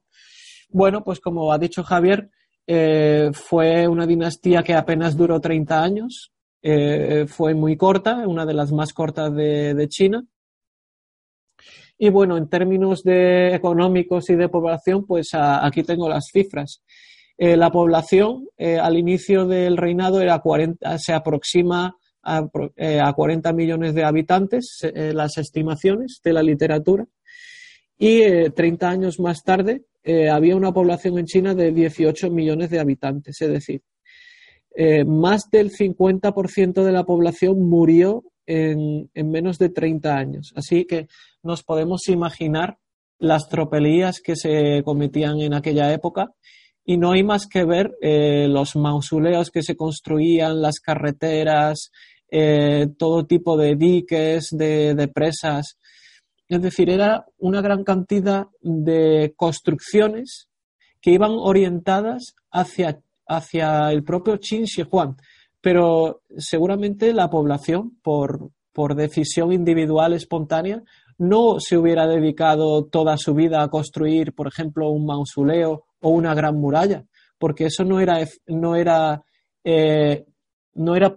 Bueno, 0.69 1.04
pues 1.04 1.21
como 1.21 1.54
ha 1.54 1.58
dicho 1.58 1.84
Javier, 1.84 2.30
eh, 2.67 3.30
fue 3.34 3.88
una 3.88 4.08
dinastía 4.08 4.63
que 4.63 4.73
apenas 4.73 5.15
duró 5.15 5.39
30 5.39 5.84
años, 5.84 6.32
eh, 6.62 7.25
fue 7.28 7.54
muy 7.54 7.78
corta, 7.78 8.28
una 8.28 8.45
de 8.45 8.54
las 8.54 8.71
más 8.71 8.91
cortas 8.91 9.34
de, 9.34 9.86
China. 9.88 10.25
Y 11.97 12.10
bueno, 12.10 12.38
en 12.38 12.49
términos 12.49 13.04
de 13.04 13.54
económicos 13.56 14.30
y 14.30 14.36
de 14.36 14.49
población, 14.49 15.06
pues 15.06 15.30
aquí 15.34 15.84
tengo 15.84 16.10
las 16.10 16.25
cifras. 16.32 16.84
Eh, 17.38 17.58
la 17.58 17.69
población 17.69 18.48
al 18.58 18.98
inicio 18.98 19.45
del 19.45 19.78
reinado 19.78 20.21
era 20.21 20.39
40, 20.39 20.98
se 20.98 21.13
aproxima 21.13 21.95
a, 22.24 22.43
a 23.04 23.13
40 23.13 23.54
millones 23.54 23.93
de 23.93 24.04
habitantes, 24.04 24.80
las 24.93 25.38
estimaciones 25.38 26.21
de 26.24 26.34
la 26.34 26.41
literatura. 26.41 27.06
Y 27.98 28.50
30 28.50 28.89
años 28.89 29.19
más 29.19 29.43
tarde 29.43 29.84
eh, 30.08 30.30
había 30.30 30.56
una 30.56 30.71
población 30.71 31.17
en 31.17 31.26
China 31.26 31.56
de 31.56 31.71
18 31.71 32.30
millones 32.30 32.69
de 32.69 32.80
habitantes, 32.80 33.41
es 33.41 33.50
decir, 33.50 33.82
eh, 34.76 35.04
más 35.04 35.50
del 35.52 35.71
50% 35.71 36.84
de 36.84 36.91
la 36.91 37.06
población 37.06 37.67
murió 37.67 38.24
en, 38.45 39.10
menos 39.15 39.58
de 39.58 39.69
30 39.69 40.15
años. 40.15 40.54
Así 40.56 40.86
que 40.86 41.08
nos 41.41 41.63
podemos 41.63 42.08
imaginar 42.08 42.78
las 43.17 43.50
tropelías 43.50 44.21
que 44.21 44.36
se 44.36 44.84
cometían 44.84 45.39
en 45.39 45.56
aquella 45.56 45.91
época 45.91 46.36
y 46.86 46.98
no 46.98 47.12
hay 47.12 47.24
más 47.24 47.48
que 47.48 47.65
ver 47.65 47.98
eh, 48.02 48.48
los 48.48 48.76
mausoleos 48.76 49.50
que 49.50 49.63
se 49.63 49.76
construían, 49.76 50.62
las 50.62 50.80
carreteras, 50.80 51.91
todo 52.98 53.26
tipo 53.26 53.56
de 53.56 53.76
diques, 53.76 54.50
de 54.52 55.12
presas. 55.13 55.78
Es 56.50 56.62
decir, 56.62 56.89
era 56.89 57.26
una 57.38 57.62
gran 57.62 57.84
cantidad 57.84 58.48
de 58.62 59.34
construcciones 59.38 60.50
que 61.06 61.12
iban 61.12 61.34
orientadas 61.34 62.36
hacia, 62.52 63.00
hacia 63.28 63.91
el 63.91 64.04
propio 64.04 64.39
Qin 64.39 64.63
Shi 64.63 64.84
Huang, 64.89 65.15
pero 65.62 66.21
seguramente 66.38 67.13
la 67.13 67.30
población, 67.30 67.98
por, 68.02 68.50
por 68.74 68.95
decisión 68.95 69.52
individual 69.52 70.13
espontánea, 70.13 70.84
no 71.17 71.60
se 71.60 71.78
hubiera 71.78 72.08
dedicado 72.08 72.86
toda 72.86 73.17
su 73.17 73.34
vida 73.34 73.62
a 73.62 73.69
construir, 73.69 74.34
por 74.34 74.48
ejemplo, 74.48 74.89
un 74.89 75.06
mausoleo 75.06 75.86
o 76.06 76.10
una 76.12 76.36
gran 76.36 76.56
muralla, 76.56 77.04
porque 77.39 77.65
eso 77.65 77.84
no 77.84 78.00
era, 78.00 78.20
no 78.46 78.76
era, 78.76 79.24
eh, 79.63 80.24
no 80.76 80.96
era 80.96 81.15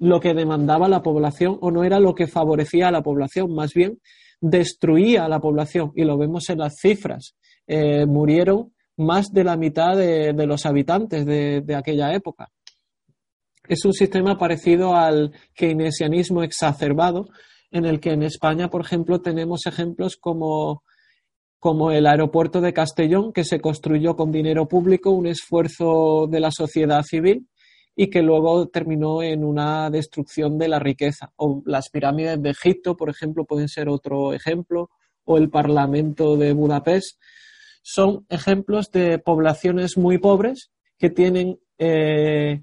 lo 0.00 0.18
que 0.18 0.34
demandaba 0.34 0.88
la 0.88 1.00
población 1.00 1.56
o 1.60 1.70
no 1.70 1.84
era 1.84 2.00
lo 2.00 2.12
que 2.12 2.26
favorecía 2.26 2.88
a 2.88 2.90
la 2.90 3.02
población, 3.02 3.54
más 3.54 3.72
bien 3.72 4.00
destruía 4.40 5.24
a 5.24 5.28
la 5.28 5.38
población 5.38 5.92
y 5.94 6.02
lo 6.02 6.18
vemos 6.18 6.50
en 6.50 6.58
las 6.58 6.74
cifras. 6.80 7.36
Eh, 7.68 8.04
murieron 8.04 8.72
más 8.96 9.32
de 9.32 9.44
la 9.44 9.56
mitad 9.56 9.96
de, 9.96 10.32
los 10.44 10.66
habitantes 10.66 11.24
de, 11.24 11.74
aquella 11.76 12.12
época. 12.12 12.50
Es 13.68 13.84
un 13.84 13.92
sistema 13.92 14.36
parecido 14.36 14.96
al 14.96 15.32
keynesianismo 15.54 16.42
exacerbado, 16.42 17.28
en 17.70 17.84
el 17.84 18.00
que 18.00 18.10
en 18.10 18.24
España, 18.24 18.68
por 18.68 18.80
ejemplo, 18.80 19.20
tenemos 19.20 19.66
ejemplos 19.66 20.16
como 20.16 20.82
como 21.58 21.90
el 21.90 22.06
aeropuerto 22.06 22.60
de 22.60 22.72
Castellón, 22.72 23.32
que 23.32 23.44
se 23.44 23.60
construyó 23.60 24.14
con 24.16 24.30
dinero 24.30 24.68
público, 24.68 25.10
un 25.10 25.26
esfuerzo 25.26 26.26
de 26.30 26.40
la 26.40 26.50
sociedad 26.50 27.02
civil 27.02 27.48
y 27.94 28.08
que 28.08 28.22
luego 28.22 28.68
terminó 28.68 29.22
en 29.22 29.42
una 29.42 29.88
destrucción 29.88 30.58
de 30.58 30.68
la 30.68 30.78
riqueza. 30.78 31.32
O 31.36 31.62
las 31.64 31.88
pirámides 31.88 32.40
de 32.42 32.50
Egipto, 32.50 32.94
por 32.94 33.08
ejemplo, 33.08 33.46
pueden 33.46 33.68
ser 33.68 33.88
otro 33.88 34.34
ejemplo, 34.34 34.90
o 35.24 35.38
el 35.38 35.48
Parlamento 35.48 36.36
de 36.36 36.52
Budapest. 36.52 37.18
Son 37.82 38.26
ejemplos 38.28 38.90
de 38.90 39.18
poblaciones 39.18 39.96
muy 39.96 40.18
pobres 40.18 40.70
que 40.98 41.08
tienen, 41.08 41.58
eh, 41.78 42.62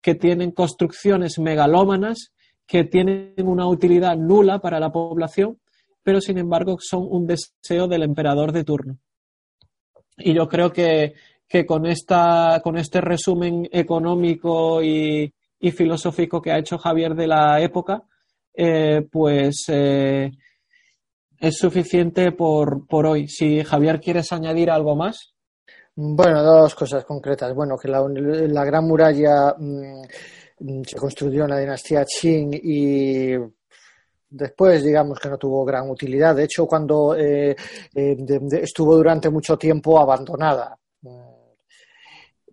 que 0.00 0.14
tienen 0.14 0.50
construcciones 0.52 1.38
megalómanas, 1.38 2.32
que 2.66 2.84
tienen 2.84 3.34
una 3.36 3.66
utilidad 3.66 4.16
nula 4.16 4.60
para 4.60 4.80
la 4.80 4.90
población 4.90 5.58
pero 6.02 6.20
sin 6.20 6.38
embargo 6.38 6.76
son 6.80 7.06
un 7.08 7.26
deseo 7.26 7.88
del 7.88 8.02
emperador 8.02 8.52
de 8.52 8.64
turno. 8.64 8.98
Y 10.16 10.34
yo 10.34 10.48
creo 10.48 10.72
que, 10.72 11.14
con, 11.66 11.86
esta, 11.86 12.60
con 12.62 12.76
este 12.76 13.00
resumen 13.00 13.68
económico 13.70 14.82
y, 14.82 15.32
filosófico 15.72 16.42
que 16.42 16.50
ha 16.50 16.58
hecho 16.58 16.78
Javier 16.78 17.14
de 17.14 17.26
la 17.28 17.60
época, 17.60 18.02
eh, 18.54 19.06
pues 19.10 19.64
eh, 19.68 20.30
es 21.38 21.56
suficiente 21.56 22.32
por, 22.32 22.86
por 22.86 23.06
hoy. 23.06 23.28
Si 23.28 23.62
Javier 23.62 24.00
quieres 24.00 24.32
añadir 24.32 24.70
algo 24.70 24.96
más. 24.96 25.34
Bueno, 25.94 26.42
dos 26.42 26.74
cosas 26.74 27.04
concretas. 27.04 27.54
Bueno, 27.54 27.76
que 27.76 27.88
la, 27.88 28.02
la 28.08 28.64
Gran 28.64 28.84
Muralla 28.86 29.54
mm, 29.58 30.02
se 30.84 30.96
construyó 30.96 31.44
en 31.44 31.50
la 31.50 31.58
dinastía 31.58 32.04
Qing 32.04 32.54
y 32.54 33.34
Después, 34.34 34.82
digamos 34.82 35.18
que 35.20 35.28
no 35.28 35.36
tuvo 35.36 35.62
gran 35.62 35.90
utilidad. 35.90 36.34
De 36.34 36.44
hecho, 36.44 36.66
cuando 36.66 37.14
eh, 37.14 37.54
eh, 37.94 38.16
estuvo 38.62 38.96
durante 38.96 39.28
mucho 39.28 39.58
tiempo 39.58 40.00
abandonada. 40.00 40.74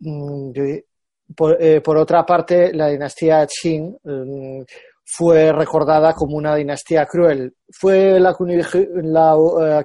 Mm, 0.01 0.51
eh, 0.57 1.81
por, 1.81 1.97
otra 1.97 2.25
parte, 2.25 2.73
la 2.73 2.87
dinastía 2.89 3.47
Qing 3.47 3.95
mm, 4.03 4.61
fue 5.05 5.53
recordada 5.53 6.13
como 6.13 6.35
una 6.35 6.53
dinastía 6.55 7.05
cruel. 7.05 7.53
Fue 7.71 8.19
la 8.19 8.35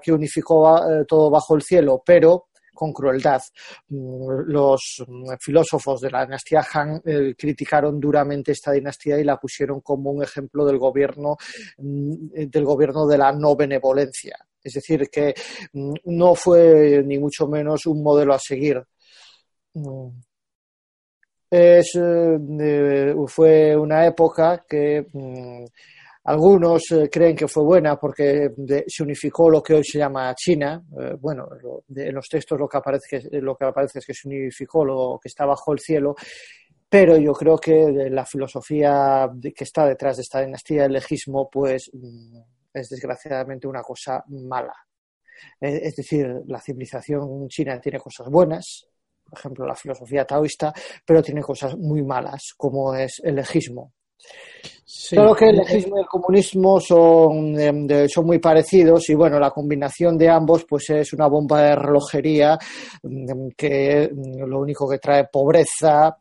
que 0.00 0.12
unificó 0.12 0.80
todo 1.06 1.30
bajo 1.30 1.54
el 1.54 1.62
cielo, 1.62 2.02
pero 2.04 2.46
con 2.74 2.92
crueldad. 2.92 3.40
Mm, 3.88 4.42
los 4.46 5.04
mm, 5.06 5.34
filósofos 5.40 6.00
de 6.00 6.10
la 6.10 6.24
dinastía 6.24 6.64
Han 6.74 7.00
eh, 7.04 7.34
criticaron 7.38 7.98
duramente 8.00 8.52
esta 8.52 8.72
dinastía 8.72 9.18
y 9.18 9.24
la 9.24 9.38
pusieron 9.38 9.80
como 9.80 10.10
un 10.10 10.22
ejemplo 10.22 10.64
del 10.66 10.78
gobierno, 10.78 11.36
mm, 11.78 12.48
del 12.50 12.64
gobierno 12.64 13.06
de 13.06 13.18
la 13.18 13.32
no 13.32 13.56
benevolencia. 13.56 14.36
Es 14.62 14.74
decir, 14.74 15.08
que 15.10 15.34
no 16.04 16.34
fue 16.34 17.02
ni 17.04 17.18
mucho 17.18 17.46
menos 17.46 17.86
un 17.86 18.02
modelo 18.02 18.32
a 18.34 18.38
seguir. 18.38 18.82
Eh, 21.50 21.82
fue 23.28 23.76
una 23.76 24.06
época 24.06 24.64
que 24.68 25.06
algunos 26.24 26.90
eh, 26.92 27.10
creen 27.10 27.36
que 27.36 27.48
fue 27.48 27.62
buena 27.62 27.96
porque 27.96 28.50
se 28.86 29.02
unificó 29.02 29.50
lo 29.50 29.62
que 29.62 29.74
hoy 29.74 29.84
se 29.84 29.98
llama 29.98 30.34
China. 30.34 30.82
Eh, 31.00 31.16
bueno, 31.20 31.46
en 31.94 32.14
los 32.14 32.28
textos 32.28 32.58
lo 32.58 32.66
que, 32.66 32.78
aparece, 32.78 33.20
lo 33.32 33.54
que 33.56 33.66
aparece 33.66 33.98
es 33.98 34.06
que 34.06 34.14
se 34.14 34.28
unificó 34.28 34.84
lo 34.84 35.18
que 35.22 35.28
está 35.28 35.44
bajo 35.44 35.72
el 35.72 35.80
cielo, 35.80 36.14
pero 36.88 37.16
yo 37.16 37.32
creo 37.32 37.58
que 37.58 38.08
la 38.10 38.24
filosofía 38.24 39.28
que 39.42 39.64
está 39.64 39.86
detrás 39.86 40.16
de 40.16 40.22
esta 40.22 40.40
dinastía 40.40 40.82
del 40.84 40.92
legismo, 40.92 41.50
pues 41.50 41.90
mm, 41.92 42.38
es 42.72 42.88
desgraciadamente 42.88 43.66
una 43.66 43.82
cosa 43.82 44.24
mala. 44.28 44.74
Eh, 45.60 45.80
es 45.82 45.96
decir, 45.96 46.26
la 46.46 46.60
civilización 46.60 47.48
china 47.48 47.80
tiene 47.80 47.98
cosas 47.98 48.28
buenas, 48.30 48.86
por 49.24 49.38
ejemplo, 49.38 49.66
la 49.66 49.74
filosofía 49.74 50.24
taoísta, 50.24 50.72
pero 51.04 51.22
tiene 51.22 51.42
cosas 51.42 51.76
muy 51.76 52.02
malas, 52.02 52.52
como 52.56 52.94
es 52.94 53.20
el 53.24 53.36
legismo. 53.36 53.92
Claro 55.10 55.34
que 55.34 55.46
el 55.46 55.56
legismo 55.56 55.96
y 55.96 56.00
el 56.00 56.06
comunismo 56.06 56.78
son, 56.78 57.58
em, 57.58 58.08
son 58.08 58.26
muy 58.26 58.38
parecidos 58.38 59.08
y 59.08 59.14
bueno, 59.14 59.38
la 59.40 59.50
combinación 59.50 60.18
de 60.18 60.28
ambos 60.28 60.66
pues 60.68 60.90
es 60.90 61.12
una 61.14 61.26
bomba 61.26 61.62
de 61.62 61.76
relojería 61.76 62.58
em, 63.02 63.50
que 63.56 64.02
em, 64.04 64.46
lo 64.46 64.60
único 64.60 64.88
que 64.88 64.98
trae 64.98 65.24
pobreza, 65.32 66.16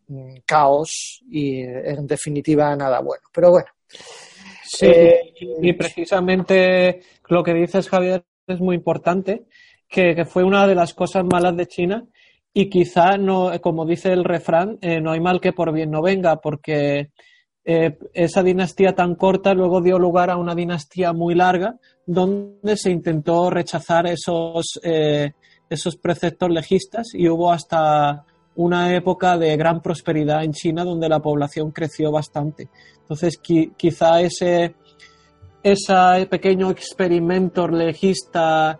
caos 0.46 1.22
y 1.30 1.62
en 1.62 2.08
definitiva 2.08 2.74
nada 2.76 3.02
bueno. 3.02 3.24
Pero 3.34 3.52
bueno. 3.52 3.68
Sí, 4.66 4.88
eh, 4.88 5.34
y 5.62 5.74
precisamente 5.74 7.02
lo 7.28 7.44
que 7.44 7.54
dices 7.54 7.90
Javier 7.90 8.24
es 8.48 8.60
muy 8.60 8.76
importante, 8.76 9.46
que, 9.88 10.26
fue 10.26 10.44
una 10.44 10.66
de 10.68 10.76
las 10.76 10.94
cosas 10.94 11.24
malas 11.26 11.56
de 11.56 11.68
China 11.68 12.06
y 12.54 12.70
quizá 12.70 13.18
no, 13.18 13.52
como 13.62 13.86
dice 13.86 14.12
el 14.12 14.24
refrán, 14.24 14.78
eh, 14.82 15.00
no 15.00 15.12
hay 15.12 15.20
mal 15.20 15.40
que 15.40 15.54
por 15.54 15.72
bien 15.72 15.92
no 15.92 16.02
venga, 16.02 16.38
porque 16.38 17.12
eh, 17.66 17.98
esa 18.14 18.44
dinastía 18.44 18.94
tan 18.94 19.16
corta 19.16 19.54
luego 19.54 19.82
dio 19.82 19.98
lugar 19.98 20.30
a 20.30 20.36
una 20.36 20.54
dinastía 20.54 21.14
muy 21.14 21.34
larga 21.34 21.78
donde 22.06 22.76
se 22.76 22.92
intentó 22.92 23.50
rechazar 23.50 24.06
esos, 24.06 24.82
eh, 24.84 25.32
esos 25.70 25.96
preceptos 25.96 26.50
legistas 26.50 27.08
y 27.14 27.30
hubo 27.30 27.54
hasta 27.54 28.26
una 28.56 28.94
época 28.94 29.38
de 29.38 29.56
gran 29.56 29.82
prosperidad 29.82 30.44
en 30.44 30.52
China 30.52 30.84
donde 30.84 31.08
la 31.08 31.22
población 31.22 31.72
creció 31.72 32.12
bastante. 32.12 32.68
Entonces, 33.00 33.40
quizá 33.40 34.20
ese, 34.22 34.76
ese 35.64 36.28
pequeño 36.30 36.70
experimento 36.70 37.68
legista, 37.68 38.78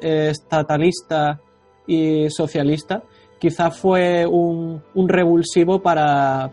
estatalista 0.00 1.40
y 1.86 2.30
socialista 2.30 3.02
quizá 3.42 3.72
fue 3.72 4.24
un, 4.24 4.80
revulsivo 4.94 5.82
para, 5.82 6.48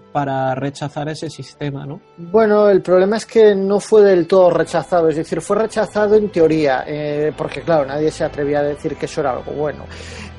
rechazar 0.56 1.08
ese 1.08 1.30
sistema, 1.30 1.86
¿no? 1.86 2.02
Bueno, 2.18 2.68
el 2.68 2.82
problema 2.82 3.18
es 3.18 3.28
que 3.28 3.54
no 3.54 3.80
fue 3.80 4.02
del 4.02 4.26
todo 4.26 4.50
rechazado, 4.50 5.08
es 5.08 5.18
decir, 5.18 5.40
fue 5.40 5.58
rechazado 5.58 6.16
en 6.16 6.32
teoría, 6.32 6.84
eh, 6.88 7.32
porque 7.38 7.62
claro, 7.62 7.86
nadie 7.86 8.10
se 8.10 8.24
atrevía 8.24 8.62
a 8.62 8.64
decir 8.64 8.96
que 8.96 9.06
eso 9.06 9.22
era 9.22 9.34
algo 9.34 9.52
bueno, 9.52 9.86